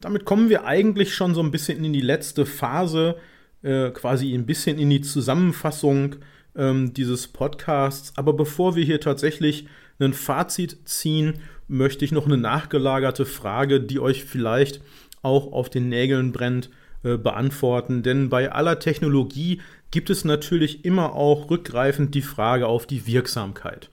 Damit 0.00 0.26
kommen 0.26 0.50
wir 0.50 0.66
eigentlich 0.66 1.14
schon 1.14 1.34
so 1.34 1.42
ein 1.42 1.50
bisschen 1.50 1.82
in 1.82 1.94
die 1.94 2.02
letzte 2.02 2.44
Phase, 2.44 3.16
äh, 3.62 3.90
quasi 3.90 4.34
ein 4.34 4.44
bisschen 4.44 4.78
in 4.78 4.90
die 4.90 5.00
Zusammenfassung 5.00 6.16
ähm, 6.54 6.92
dieses 6.92 7.28
Podcasts. 7.28 8.12
Aber 8.16 8.34
bevor 8.34 8.76
wir 8.76 8.84
hier 8.84 9.00
tatsächlich 9.00 9.66
ein 9.98 10.12
Fazit 10.12 10.78
ziehen, 10.84 11.34
möchte 11.68 12.04
ich 12.04 12.12
noch 12.12 12.26
eine 12.26 12.36
nachgelagerte 12.36 13.24
Frage, 13.26 13.80
die 13.80 14.00
euch 14.00 14.24
vielleicht 14.24 14.80
auch 15.22 15.52
auf 15.52 15.70
den 15.70 15.88
Nägeln 15.88 16.32
brennt, 16.32 16.70
äh, 17.02 17.16
beantworten. 17.16 18.02
Denn 18.02 18.28
bei 18.28 18.52
aller 18.52 18.78
Technologie 18.78 19.60
gibt 19.90 20.10
es 20.10 20.24
natürlich 20.24 20.84
immer 20.84 21.14
auch 21.14 21.50
rückgreifend 21.50 22.14
die 22.14 22.22
Frage 22.22 22.66
auf 22.66 22.86
die 22.86 23.06
Wirksamkeit. 23.06 23.90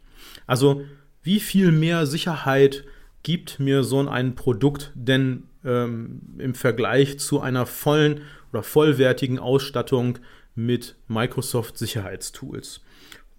Also 0.48 0.84
wie 1.24 1.40
viel 1.40 1.72
mehr 1.72 2.06
Sicherheit 2.06 2.84
gibt 3.24 3.60
mir 3.60 3.84
so 3.84 4.08
ein 4.08 4.36
Produkt 4.36 4.92
denn 4.96 5.44
ähm, 5.64 6.22
im 6.40 6.56
Vergleich 6.56 7.20
zu 7.20 7.40
einer 7.40 7.66
vollen 7.66 8.22
oder 8.52 8.64
vollwertigen 8.64 9.40
Ausstattung 9.40 10.18
mit 10.56 10.96
Microsoft 11.08 11.78
Sicherheitstools? 11.78 12.82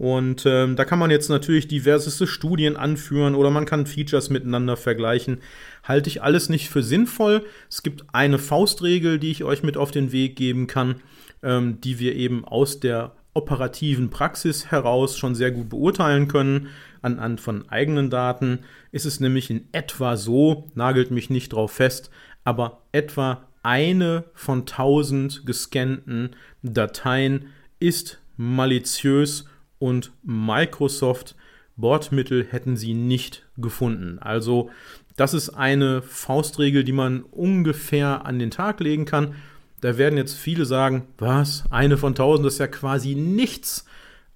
Und 0.02 0.46
ähm, 0.46 0.74
da 0.74 0.84
kann 0.84 0.98
man 0.98 1.12
jetzt 1.12 1.28
natürlich 1.28 1.68
diverseste 1.68 2.26
Studien 2.26 2.74
anführen 2.74 3.36
oder 3.36 3.50
man 3.50 3.66
kann 3.66 3.86
Features 3.86 4.30
miteinander 4.30 4.76
vergleichen. 4.76 5.38
Halte 5.84 6.10
ich 6.10 6.24
alles 6.24 6.48
nicht 6.48 6.70
für 6.70 6.82
sinnvoll. 6.82 7.46
Es 7.70 7.84
gibt 7.84 8.06
eine 8.12 8.40
Faustregel, 8.40 9.20
die 9.20 9.30
ich 9.30 9.44
euch 9.44 9.62
mit 9.62 9.76
auf 9.76 9.92
den 9.92 10.10
Weg 10.10 10.34
geben 10.34 10.66
kann, 10.66 10.96
ähm, 11.44 11.80
die 11.80 12.00
wir 12.00 12.16
eben 12.16 12.44
aus 12.44 12.80
der 12.80 13.12
operativen 13.32 14.10
Praxis 14.10 14.72
heraus 14.72 15.16
schon 15.16 15.36
sehr 15.36 15.52
gut 15.52 15.68
beurteilen 15.68 16.26
können. 16.26 16.66
Anhand 17.00 17.40
von 17.40 17.68
eigenen 17.68 18.10
Daten 18.10 18.64
ist 18.90 19.06
es 19.06 19.20
nämlich 19.20 19.50
in 19.50 19.68
etwa 19.70 20.16
so, 20.16 20.68
nagelt 20.74 21.12
mich 21.12 21.30
nicht 21.30 21.52
drauf 21.52 21.70
fest, 21.70 22.10
aber 22.42 22.82
etwa 22.90 23.44
eine 23.62 24.24
von 24.34 24.62
1000 24.62 25.46
gescannten 25.46 26.30
Dateien 26.64 27.46
ist 27.78 28.20
maliziös 28.36 29.44
und 29.82 30.12
Microsoft 30.22 31.34
Bordmittel 31.76 32.46
hätten 32.48 32.76
sie 32.76 32.94
nicht 32.94 33.44
gefunden. 33.58 34.20
Also 34.20 34.70
das 35.16 35.34
ist 35.34 35.50
eine 35.50 36.02
Faustregel, 36.02 36.84
die 36.84 36.92
man 36.92 37.24
ungefähr 37.24 38.24
an 38.24 38.38
den 38.38 38.52
Tag 38.52 38.78
legen 38.78 39.06
kann. 39.06 39.34
Da 39.80 39.98
werden 39.98 40.16
jetzt 40.16 40.36
viele 40.36 40.66
sagen, 40.66 41.08
was, 41.18 41.64
eine 41.70 41.98
von 41.98 42.14
tausend 42.14 42.46
ist 42.46 42.60
ja 42.60 42.68
quasi 42.68 43.16
nichts. 43.16 43.84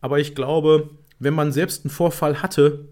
Aber 0.01 0.19
ich 0.19 0.35
glaube, 0.35 0.91
wenn 1.21 1.35
man 1.35 1.53
selbst 1.53 1.85
einen 1.85 1.93
Vorfall 1.93 2.43
hatte 2.43 2.89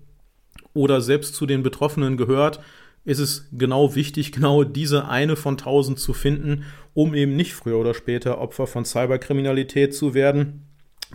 oder 0.75 1.01
selbst 1.01 1.35
zu 1.35 1.47
den 1.47 1.65
Betroffenen 1.65 2.17
gehört, 2.17 2.61
ist 3.05 3.19
es 3.19 3.49
genau 3.51 3.97
wichtig, 3.97 4.31
genau 4.31 4.63
diese 4.63 5.09
eine 5.09 5.35
von 5.35 5.59
tausend 5.59 5.99
zu 5.99 6.13
finden, 6.13 6.67
um 6.95 7.15
eben 7.15 7.35
nicht 7.35 7.55
früher 7.55 7.79
oder 7.79 7.95
später 7.95 8.39
Opfer 8.39 8.69
von 8.69 8.85
Cyberkriminalität 8.85 9.93
zu 9.93 10.15
werden. 10.15 10.63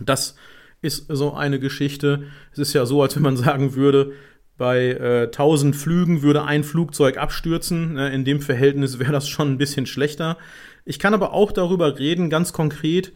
Das 0.04 0.36
ist 0.82 1.06
so 1.08 1.34
eine 1.34 1.60
Geschichte. 1.60 2.24
Es 2.52 2.58
ist 2.58 2.72
ja 2.72 2.86
so, 2.86 3.02
als 3.02 3.16
wenn 3.16 3.22
man 3.22 3.36
sagen 3.36 3.74
würde, 3.74 4.12
bei 4.56 4.88
äh, 4.88 5.22
1000 5.24 5.74
Flügen 5.74 6.22
würde 6.22 6.44
ein 6.44 6.64
Flugzeug 6.64 7.16
abstürzen. 7.16 7.96
Äh, 7.96 8.14
in 8.14 8.24
dem 8.24 8.40
Verhältnis 8.40 8.98
wäre 8.98 9.12
das 9.12 9.28
schon 9.28 9.52
ein 9.52 9.58
bisschen 9.58 9.86
schlechter. 9.86 10.36
Ich 10.84 10.98
kann 10.98 11.14
aber 11.14 11.32
auch 11.32 11.52
darüber 11.52 11.98
reden, 11.98 12.30
ganz 12.30 12.52
konkret, 12.52 13.12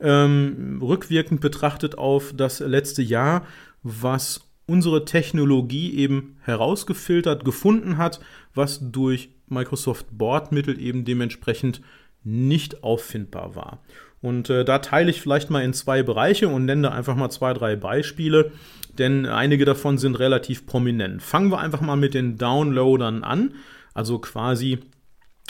ähm, 0.00 0.80
rückwirkend 0.82 1.40
betrachtet 1.40 1.98
auf 1.98 2.32
das 2.36 2.60
letzte 2.60 3.02
Jahr, 3.02 3.46
was 3.82 4.48
unsere 4.66 5.04
Technologie 5.04 5.94
eben 5.94 6.36
herausgefiltert, 6.42 7.44
gefunden 7.44 7.96
hat, 7.96 8.20
was 8.54 8.80
durch 8.92 9.30
Microsoft 9.48 10.06
Bordmittel 10.10 10.80
eben 10.80 11.04
dementsprechend 11.04 11.80
nicht 12.22 12.82
auffindbar 12.82 13.54
war. 13.54 13.82
Und 14.20 14.50
äh, 14.50 14.64
da 14.64 14.78
teile 14.78 15.10
ich 15.10 15.20
vielleicht 15.20 15.50
mal 15.50 15.62
in 15.62 15.72
zwei 15.72 16.02
Bereiche 16.02 16.48
und 16.48 16.64
nenne 16.64 16.90
einfach 16.90 17.14
mal 17.14 17.30
zwei, 17.30 17.54
drei 17.54 17.76
Beispiele, 17.76 18.52
denn 18.98 19.26
einige 19.26 19.64
davon 19.64 19.96
sind 19.98 20.18
relativ 20.18 20.66
prominent. 20.66 21.22
Fangen 21.22 21.50
wir 21.50 21.58
einfach 21.58 21.80
mal 21.80 21.96
mit 21.96 22.14
den 22.14 22.36
Downloadern 22.36 23.22
an, 23.22 23.54
also 23.94 24.18
quasi 24.18 24.80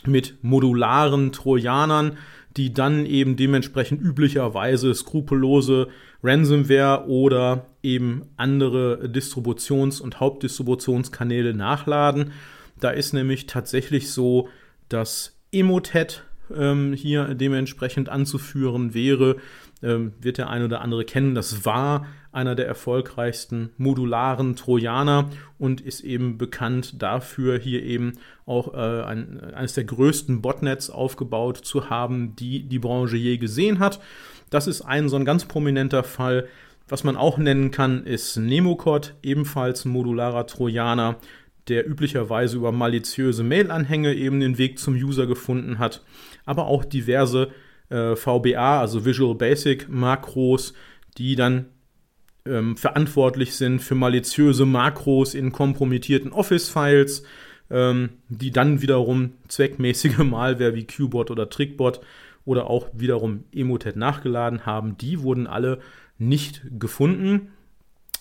mit 0.04 0.36
modularen 0.42 1.32
Trojanern, 1.32 2.18
die 2.56 2.72
dann 2.72 3.06
eben 3.06 3.36
dementsprechend 3.36 4.02
üblicherweise 4.02 4.94
skrupellose 4.94 5.88
Ransomware 6.22 7.06
oder 7.06 7.66
eben 7.82 8.22
andere 8.36 9.08
Distributions- 9.08 10.00
und 10.00 10.20
Hauptdistributionskanäle 10.20 11.54
nachladen. 11.54 12.32
Da 12.80 12.90
ist 12.90 13.12
nämlich 13.12 13.46
tatsächlich 13.46 14.10
so, 14.10 14.48
dass 14.88 15.36
Emotet 15.52 16.24
ähm, 16.56 16.92
hier 16.92 17.34
dementsprechend 17.34 18.08
anzuführen 18.08 18.94
wäre, 18.94 19.36
ähm, 19.82 20.12
wird 20.20 20.38
der 20.38 20.50
ein 20.50 20.62
oder 20.62 20.80
andere 20.80 21.04
kennen. 21.04 21.34
Das 21.34 21.64
war 21.64 22.06
einer 22.32 22.54
der 22.54 22.66
erfolgreichsten 22.66 23.70
modularen 23.78 24.56
Trojaner 24.56 25.30
und 25.58 25.80
ist 25.80 26.00
eben 26.00 26.38
bekannt 26.38 27.02
dafür, 27.02 27.58
hier 27.58 27.82
eben 27.82 28.12
auch 28.46 28.74
äh, 28.74 29.02
ein, 29.02 29.40
eines 29.54 29.74
der 29.74 29.84
größten 29.84 30.42
Botnets 30.42 30.90
aufgebaut 30.90 31.58
zu 31.58 31.90
haben, 31.90 32.36
die 32.36 32.62
die 32.62 32.78
Branche 32.78 33.16
je 33.16 33.38
gesehen 33.38 33.78
hat. 33.78 34.00
Das 34.50 34.66
ist 34.66 34.82
ein 34.82 35.08
so 35.08 35.16
ein 35.16 35.24
ganz 35.24 35.44
prominenter 35.46 36.04
Fall. 36.04 36.48
Was 36.88 37.04
man 37.04 37.16
auch 37.16 37.36
nennen 37.36 37.70
kann, 37.70 38.04
ist 38.04 38.36
Nemocod, 38.36 39.14
ebenfalls 39.22 39.84
ein 39.84 39.90
modularer 39.90 40.46
Trojaner, 40.46 41.16
der 41.68 41.86
üblicherweise 41.86 42.56
über 42.56 42.72
maliziöse 42.72 43.42
Mail-Anhänge 43.42 44.14
eben 44.14 44.40
den 44.40 44.56
Weg 44.56 44.78
zum 44.78 44.94
User 44.94 45.26
gefunden 45.26 45.78
hat, 45.78 46.02
aber 46.48 46.66
auch 46.66 46.84
diverse 46.84 47.50
äh, 47.90 48.16
VBA, 48.16 48.80
also 48.80 49.04
Visual 49.04 49.34
Basic 49.34 49.88
Makros, 49.88 50.72
die 51.18 51.36
dann 51.36 51.66
ähm, 52.46 52.76
verantwortlich 52.76 53.54
sind 53.54 53.80
für 53.80 53.94
maliziöse 53.94 54.64
Makros 54.64 55.34
in 55.34 55.52
kompromittierten 55.52 56.32
Office-Files, 56.32 57.22
ähm, 57.70 58.10
die 58.28 58.50
dann 58.50 58.80
wiederum 58.80 59.34
zweckmäßige 59.48 60.18
Malware 60.24 60.74
wie 60.74 60.84
Qbot 60.84 61.30
oder 61.30 61.50
Trickbot 61.50 62.00
oder 62.44 62.70
auch 62.70 62.88
wiederum 62.94 63.44
Emotet 63.52 63.96
nachgeladen 63.96 64.64
haben. 64.64 64.96
Die 64.96 65.20
wurden 65.22 65.46
alle 65.46 65.80
nicht 66.18 66.62
gefunden 66.78 67.52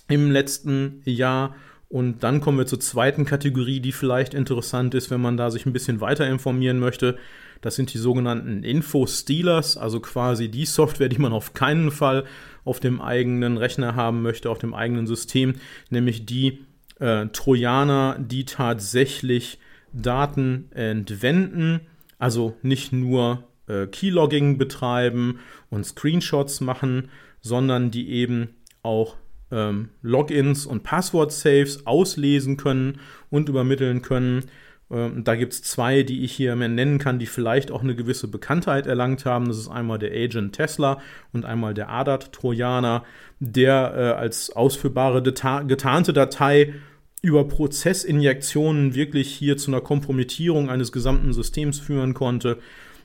im 0.09 0.31
letzten 0.31 1.01
Jahr 1.05 1.55
und 1.89 2.23
dann 2.23 2.41
kommen 2.41 2.57
wir 2.57 2.65
zur 2.65 2.81
zweiten 2.81 3.23
Kategorie, 3.23 3.79
die 3.79 3.93
vielleicht 3.93 4.33
interessant 4.33 4.93
ist, 4.93 5.09
wenn 5.09 5.21
man 5.21 5.37
da 5.37 5.49
sich 5.49 5.65
ein 5.65 5.73
bisschen 5.73 6.01
weiter 6.01 6.27
informieren 6.27 6.79
möchte. 6.79 7.17
Das 7.61 7.75
sind 7.75 7.93
die 7.93 7.97
sogenannten 7.97 8.63
Info-Stealers, 8.63 9.77
also 9.77 9.99
quasi 9.99 10.49
die 10.49 10.65
Software, 10.65 11.09
die 11.09 11.19
man 11.19 11.33
auf 11.33 11.53
keinen 11.53 11.91
Fall 11.91 12.25
auf 12.63 12.79
dem 12.79 13.01
eigenen 13.01 13.57
Rechner 13.57 13.95
haben 13.95 14.21
möchte, 14.21 14.49
auf 14.49 14.59
dem 14.59 14.73
eigenen 14.73 15.07
System, 15.07 15.55
nämlich 15.89 16.25
die 16.25 16.65
äh, 16.99 17.27
Trojaner, 17.27 18.17
die 18.19 18.45
tatsächlich 18.45 19.59
Daten 19.93 20.69
entwenden, 20.71 21.81
also 22.19 22.55
nicht 22.61 22.91
nur 22.91 23.43
äh, 23.67 23.87
Keylogging 23.87 24.57
betreiben 24.57 25.39
und 25.69 25.85
Screenshots 25.85 26.61
machen, 26.61 27.09
sondern 27.41 27.91
die 27.91 28.09
eben 28.09 28.55
auch 28.83 29.15
ähm, 29.51 29.89
Logins 30.01 30.65
und 30.65 30.83
Passwort-Saves 30.83 31.85
auslesen 31.85 32.57
können 32.57 32.99
und 33.29 33.49
übermitteln 33.49 34.01
können. 34.01 34.45
Ähm, 34.89 35.23
da 35.23 35.35
gibt 35.35 35.53
es 35.53 35.63
zwei, 35.63 36.03
die 36.03 36.23
ich 36.23 36.31
hier 36.31 36.55
mehr 36.55 36.69
nennen 36.69 36.99
kann, 36.99 37.19
die 37.19 37.25
vielleicht 37.25 37.71
auch 37.71 37.83
eine 37.83 37.95
gewisse 37.95 38.27
Bekanntheit 38.27 38.87
erlangt 38.87 39.25
haben. 39.25 39.47
Das 39.47 39.57
ist 39.57 39.67
einmal 39.67 39.99
der 39.99 40.11
Agent 40.11 40.55
Tesla 40.55 41.01
und 41.33 41.45
einmal 41.45 41.73
der 41.73 41.89
ADAT-Trojaner, 41.89 43.03
der 43.39 43.93
äh, 43.95 44.19
als 44.19 44.49
ausführbare 44.51 45.21
getarnte 45.21 46.13
Datei 46.13 46.73
über 47.21 47.47
Prozessinjektionen 47.47 48.95
wirklich 48.95 49.33
hier 49.33 49.57
zu 49.57 49.71
einer 49.71 49.81
Kompromittierung 49.81 50.69
eines 50.69 50.91
gesamten 50.91 51.33
Systems 51.33 51.79
führen 51.79 52.13
konnte. 52.13 52.59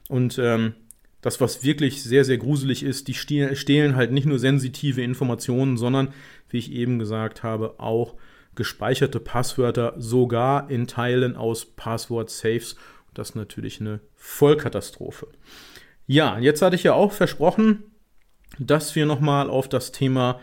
Und 0.09 0.39
ähm, 0.39 0.75
das, 1.23 1.41
was 1.41 1.65
wirklich 1.65 2.03
sehr, 2.03 2.25
sehr 2.25 2.39
gruselig 2.39 2.83
ist, 2.83 3.09
die 3.09 3.15
stehlen 3.15 3.97
halt 3.97 4.13
nicht 4.13 4.27
nur 4.27 4.39
sensitive 4.39 5.03
Informationen, 5.03 5.77
sondern, 5.77 6.09
wie 6.51 6.59
ich 6.59 6.73
eben 6.73 6.99
gesagt 6.99 7.43
habe, 7.43 7.79
auch 7.79 8.15
gespeicherte 8.55 9.21
Passwörter, 9.21 9.95
sogar 9.97 10.71
in 10.71 10.87
Teilen 10.87 11.37
aus 11.37 11.65
Passwort-Saves. 11.65 12.77
Das 13.15 13.31
ist 13.31 13.35
natürlich 13.35 13.81
eine 13.81 14.01
Vollkatastrophe. 14.15 15.29
Ja, 16.07 16.39
jetzt 16.39 16.63
hatte 16.63 16.77
ich 16.77 16.83
ja 16.83 16.95
auch 16.95 17.13
versprochen, 17.13 17.85
dass 18.59 18.95
wir 18.95 19.07
nochmal 19.07 19.49
auf 19.49 19.69
das 19.69 19.93
Thema 19.93 20.41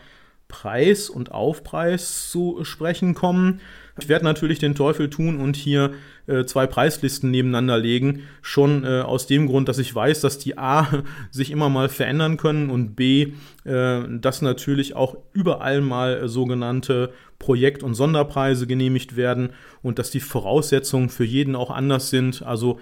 Preis 0.48 1.08
und 1.08 1.32
Aufpreis 1.32 2.30
zu 2.30 2.64
sprechen 2.64 3.14
kommen. 3.14 3.60
Ich 4.00 4.08
werde 4.08 4.24
natürlich 4.24 4.58
den 4.58 4.74
Teufel 4.74 5.10
tun 5.10 5.38
und 5.38 5.56
hier 5.56 5.92
äh, 6.26 6.44
zwei 6.44 6.66
Preislisten 6.66 7.30
nebeneinander 7.30 7.78
legen. 7.78 8.22
Schon 8.42 8.84
äh, 8.84 9.00
aus 9.00 9.26
dem 9.26 9.46
Grund, 9.46 9.68
dass 9.68 9.78
ich 9.78 9.94
weiß, 9.94 10.20
dass 10.20 10.38
die 10.38 10.58
A 10.58 11.04
sich 11.30 11.50
immer 11.50 11.68
mal 11.68 11.88
verändern 11.88 12.36
können 12.36 12.70
und 12.70 12.94
B, 12.96 13.32
äh, 13.64 14.00
dass 14.08 14.42
natürlich 14.42 14.96
auch 14.96 15.16
überall 15.32 15.80
mal 15.80 16.28
sogenannte 16.28 17.12
Projekt- 17.38 17.82
und 17.82 17.94
Sonderpreise 17.94 18.66
genehmigt 18.66 19.16
werden 19.16 19.50
und 19.82 19.98
dass 19.98 20.10
die 20.10 20.20
Voraussetzungen 20.20 21.08
für 21.08 21.24
jeden 21.24 21.56
auch 21.56 21.70
anders 21.70 22.10
sind. 22.10 22.42
Also 22.42 22.78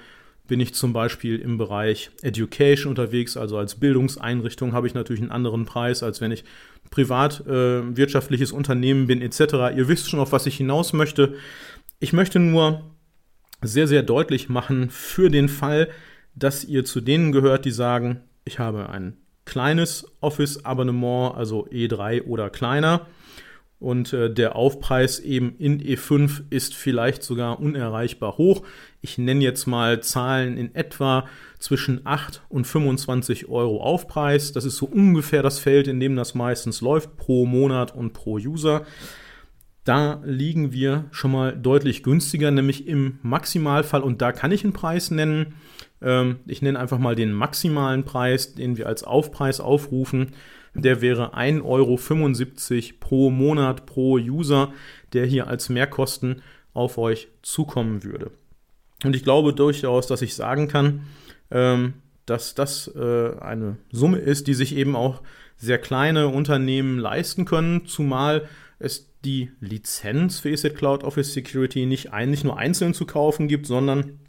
bin 0.49 0.61
ich 0.61 0.75
zum 0.75 0.93
Beispiel 0.93 1.39
im 1.39 1.59
Bereich 1.59 2.11
Education 2.23 2.91
unterwegs, 2.91 3.37
also 3.37 3.59
als 3.59 3.77
Bildungseinrichtung 3.77 4.73
habe 4.73 4.87
ich 4.87 4.95
natürlich 4.95 5.21
einen 5.21 5.31
anderen 5.31 5.67
Preis, 5.67 6.03
als 6.03 6.21
wenn 6.21 6.33
ich 6.33 6.43
privat 6.91 7.45
äh, 7.47 7.83
Unternehmen 8.53 9.07
bin 9.07 9.23
etc. 9.23 9.41
Ihr 9.77 9.89
wisst 9.89 10.09
schon, 10.09 10.21
auf 10.21 10.33
was 10.33 10.47
ich 10.47 10.57
hinaus 10.57 10.93
möchte. 10.93 11.35
Ich 12.01 12.13
möchte 12.13 12.39
nur 12.39 12.83
sehr, 13.63 13.89
sehr 13.89 14.03
deutlich 14.03 14.49
machen 14.49 14.91
für 14.91 15.31
den 15.31 15.49
Fall, 15.49 15.89
dass 16.35 16.65
ihr 16.65 16.85
zu 16.85 17.01
denen 17.01 17.33
gehört, 17.33 17.65
die 17.65 17.71
sagen, 17.71 18.21
ich 18.45 18.59
habe 18.59 18.89
ein 18.89 19.17
kleines 19.45 20.07
Office-Abonnement, 20.21 21.35
also 21.37 21.67
E3 21.67 22.25
oder 22.25 22.51
kleiner 22.51 23.07
und 23.81 24.13
äh, 24.13 24.33
der 24.33 24.57
Aufpreis 24.57 25.21
eben 25.21 25.55
in 25.59 25.81
E5 25.81 26.43
ist 26.51 26.75
vielleicht 26.75 27.23
sogar 27.23 27.61
unerreichbar 27.61 28.37
hoch. 28.37 28.65
Ich 29.01 29.19
nenne 29.19 29.45
jetzt 29.45 29.67
mal 29.67 30.03
Zahlen 30.03 30.57
in 30.57 30.75
etwa 30.75 31.27
zwischen 31.61 32.01
8 32.05 32.43
und 32.49 32.67
25 32.67 33.49
Euro 33.49 33.81
Aufpreis. 33.81 34.53
Das 34.53 34.65
ist 34.65 34.77
so 34.77 34.87
ungefähr 34.87 35.43
das 35.43 35.61
Feld, 35.61 35.87
in 35.87 36.01
dem 36.01 36.17
das 36.17 36.35
meistens 36.35 36.81
läuft, 36.81 37.17
pro 37.17 37.47
Monat 37.47 37.95
und 37.95 38.13
pro 38.13 38.35
User. 38.35 38.85
Da 39.85 40.21
liegen 40.25 40.73
wir 40.73 41.05
schon 41.13 41.31
mal 41.31 41.57
deutlich 41.57 42.03
günstiger, 42.03 42.51
nämlich 42.51 42.87
im 42.89 43.21
Maximalfall, 43.23 44.03
und 44.03 44.21
da 44.21 44.33
kann 44.33 44.53
ich 44.53 44.65
einen 44.65 44.73
Preis 44.73 45.11
nennen. 45.13 45.55
Ähm, 46.03 46.41
ich 46.47 46.63
nenne 46.63 46.81
einfach 46.81 46.99
mal 46.99 47.15
den 47.15 47.33
maximalen 47.33 48.05
Preis, 48.05 48.55
den 48.55 48.77
wir 48.77 48.89
als 48.89 49.05
Aufpreis 49.05 49.61
aufrufen 49.61 50.33
der 50.83 51.01
wäre 51.01 51.35
1,75 51.35 51.63
Euro 51.65 51.99
pro 53.01 53.31
Monat 53.31 53.87
pro 53.87 54.15
User, 54.15 54.73
der 55.13 55.27
hier 55.27 55.47
als 55.47 55.69
Mehrkosten 55.69 56.43
auf 56.75 56.99
euch 56.99 57.29
zukommen 57.43 58.05
würde. 58.05 58.31
Und 59.05 59.15
ich 59.15 59.23
glaube 59.23 59.53
durchaus, 59.53 60.07
dass 60.07 60.23
ich 60.23 60.35
sagen 60.35 60.69
kann, 60.69 61.03
ähm, 61.51 61.95
dass 62.27 62.55
das 62.55 62.89
äh, 62.95 63.39
eine 63.41 63.79
Summe 63.91 64.19
ist, 64.19 64.47
die 64.47 64.55
sich 64.55 64.77
eben 64.77 64.97
auch 64.97 65.23
sehr 65.57 65.79
kleine 65.79 66.29
Unternehmen 66.29 66.99
leisten 66.99 67.45
können, 67.45 67.87
zumal 67.87 68.49
es 68.79 69.09
die 69.25 69.51
Lizenz 69.61 70.41
für 70.41 70.51
ESET 70.51 70.77
Cloud 70.77 71.03
Office 71.03 71.33
Security 71.33 71.87
nicht, 71.87 72.13
ein, 72.13 72.31
nicht 72.31 72.45
nur 72.45 72.59
einzeln 72.59 72.95
zu 72.95 73.07
kaufen 73.07 73.49
gibt, 73.49 73.67
sondern 73.67 74.21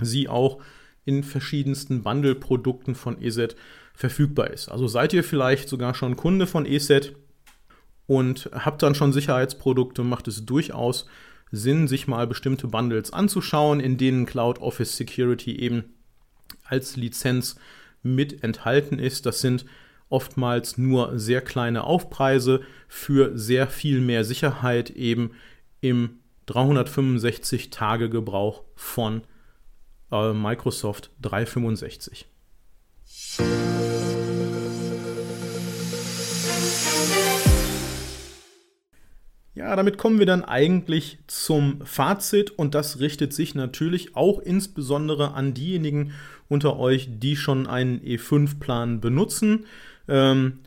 sie 0.00 0.28
auch 0.28 0.60
in 1.04 1.22
verschiedensten 1.22 2.02
Bundle-Produkten 2.02 2.94
von 2.94 3.20
ESET 3.20 3.56
verfügbar 3.96 4.50
ist. 4.50 4.68
Also 4.68 4.86
seid 4.86 5.12
ihr 5.14 5.24
vielleicht 5.24 5.68
sogar 5.68 5.94
schon 5.94 6.16
Kunde 6.16 6.46
von 6.46 6.66
ESET 6.66 7.16
und 8.06 8.50
habt 8.52 8.82
dann 8.82 8.94
schon 8.94 9.12
Sicherheitsprodukte, 9.12 10.04
macht 10.04 10.28
es 10.28 10.44
durchaus 10.44 11.06
Sinn, 11.50 11.88
sich 11.88 12.06
mal 12.06 12.26
bestimmte 12.26 12.68
Bundles 12.68 13.12
anzuschauen, 13.12 13.80
in 13.80 13.96
denen 13.96 14.26
Cloud 14.26 14.60
Office 14.60 14.96
Security 14.96 15.58
eben 15.58 15.94
als 16.64 16.96
Lizenz 16.96 17.56
mit 18.02 18.44
enthalten 18.44 18.98
ist. 18.98 19.26
Das 19.26 19.40
sind 19.40 19.64
oftmals 20.08 20.76
nur 20.76 21.18
sehr 21.18 21.40
kleine 21.40 21.84
Aufpreise 21.84 22.60
für 22.88 23.36
sehr 23.36 23.66
viel 23.66 24.00
mehr 24.00 24.24
Sicherheit 24.24 24.90
eben 24.90 25.32
im 25.80 26.18
365 26.46 27.70
Tage 27.70 28.10
Gebrauch 28.10 28.62
von 28.74 29.22
äh, 30.12 30.32
Microsoft 30.32 31.10
365. 31.22 32.26
Ja, 39.56 39.74
damit 39.74 39.96
kommen 39.96 40.18
wir 40.18 40.26
dann 40.26 40.44
eigentlich 40.44 41.16
zum 41.28 41.80
Fazit 41.82 42.50
und 42.50 42.74
das 42.74 43.00
richtet 43.00 43.32
sich 43.32 43.54
natürlich 43.54 44.14
auch 44.14 44.38
insbesondere 44.38 45.32
an 45.32 45.54
diejenigen 45.54 46.12
unter 46.46 46.78
euch, 46.78 47.08
die 47.10 47.36
schon 47.36 47.66
einen 47.66 47.98
E5-Plan 48.02 49.00
benutzen. 49.00 49.64
Ähm, 50.08 50.58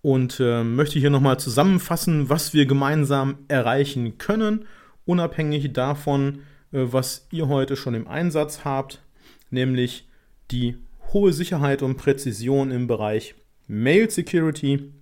und 0.00 0.38
äh, 0.38 0.62
möchte 0.62 1.00
hier 1.00 1.10
nochmal 1.10 1.40
zusammenfassen, 1.40 2.28
was 2.28 2.54
wir 2.54 2.66
gemeinsam 2.66 3.38
erreichen 3.48 4.16
können, 4.16 4.64
unabhängig 5.04 5.72
davon, 5.72 6.42
äh, 6.70 6.86
was 6.92 7.26
ihr 7.32 7.48
heute 7.48 7.74
schon 7.74 7.94
im 7.94 8.06
Einsatz 8.06 8.64
habt, 8.64 9.02
nämlich 9.50 10.06
die 10.52 10.76
hohe 11.12 11.32
Sicherheit 11.32 11.82
und 11.82 11.96
Präzision 11.96 12.70
im 12.70 12.86
Bereich 12.86 13.34
Mail 13.66 14.08
Security, 14.08 14.92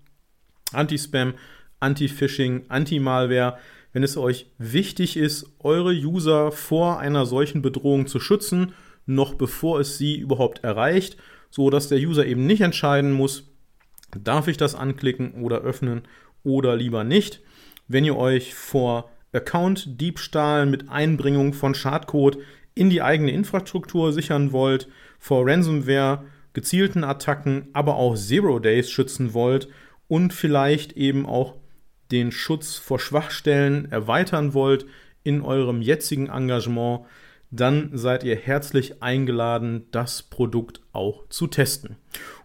Anti-Spam, 0.73 1.35
Anti-Phishing, 1.81 2.65
Anti-Malware. 2.69 3.59
Wenn 3.93 4.03
es 4.03 4.17
euch 4.17 4.51
wichtig 4.59 5.17
ist, 5.17 5.47
eure 5.61 5.93
User 5.93 6.53
vor 6.53 6.99
einer 6.99 7.27
solchen 7.27 7.63
Bedrohung 7.63 8.07
zu 8.07 8.21
schützen, 8.21 8.73
noch 9.07 9.35
bevor 9.35 9.81
es 9.81 9.97
sie 9.97 10.17
überhaupt 10.17 10.63
erreicht, 10.63 11.17
so 11.51 11.71
dass 11.71 11.89
der 11.89 11.99
User 11.99 12.27
eben 12.27 12.47
nicht 12.47 12.61
entscheiden 12.61 13.13
muss, 13.13 13.51
darf 14.17 14.49
ich 14.49 14.57
das 14.57 14.75
anklicken 14.75 15.43
oder 15.43 15.61
öffnen 15.61 16.03
oder 16.45 16.77
lieber 16.77 17.05
nicht. 17.05 17.41
Wenn 17.89 18.05
ihr 18.05 18.17
euch 18.17 18.55
vor 18.55 19.11
Account-Diebstahl 19.33 20.67
mit 20.67 20.89
Einbringung 20.89 21.53
von 21.53 21.75
Schadcode 21.75 22.39
in 22.75 22.91
die 22.91 23.03
eigene 23.03 23.33
Infrastruktur 23.33 24.13
sichern 24.13 24.53
wollt, 24.53 24.89
vor 25.19 25.47
Ransomware, 25.47 26.25
gezielten 26.53 27.05
Attacken, 27.05 27.69
aber 27.73 27.97
auch 27.97 28.17
Zero 28.17 28.59
Days 28.59 28.91
schützen 28.91 29.35
wollt 29.35 29.69
und 30.07 30.33
vielleicht 30.33 30.93
eben 30.93 31.27
auch 31.27 31.57
den 32.11 32.33
Schutz 32.33 32.77
vor 32.77 32.99
Schwachstellen 32.99 33.91
erweitern 33.91 34.55
wollt 34.55 34.87
in 35.23 35.43
eurem 35.43 35.83
jetzigen 35.83 36.29
Engagement, 36.29 37.05
dann 37.51 37.91
seid 37.95 38.25
ihr 38.25 38.37
herzlich 38.37 39.03
eingeladen, 39.03 39.87
das 39.91 40.23
Produkt 40.23 40.81
auch 40.93 41.29
zu 41.29 41.47
testen. 41.47 41.97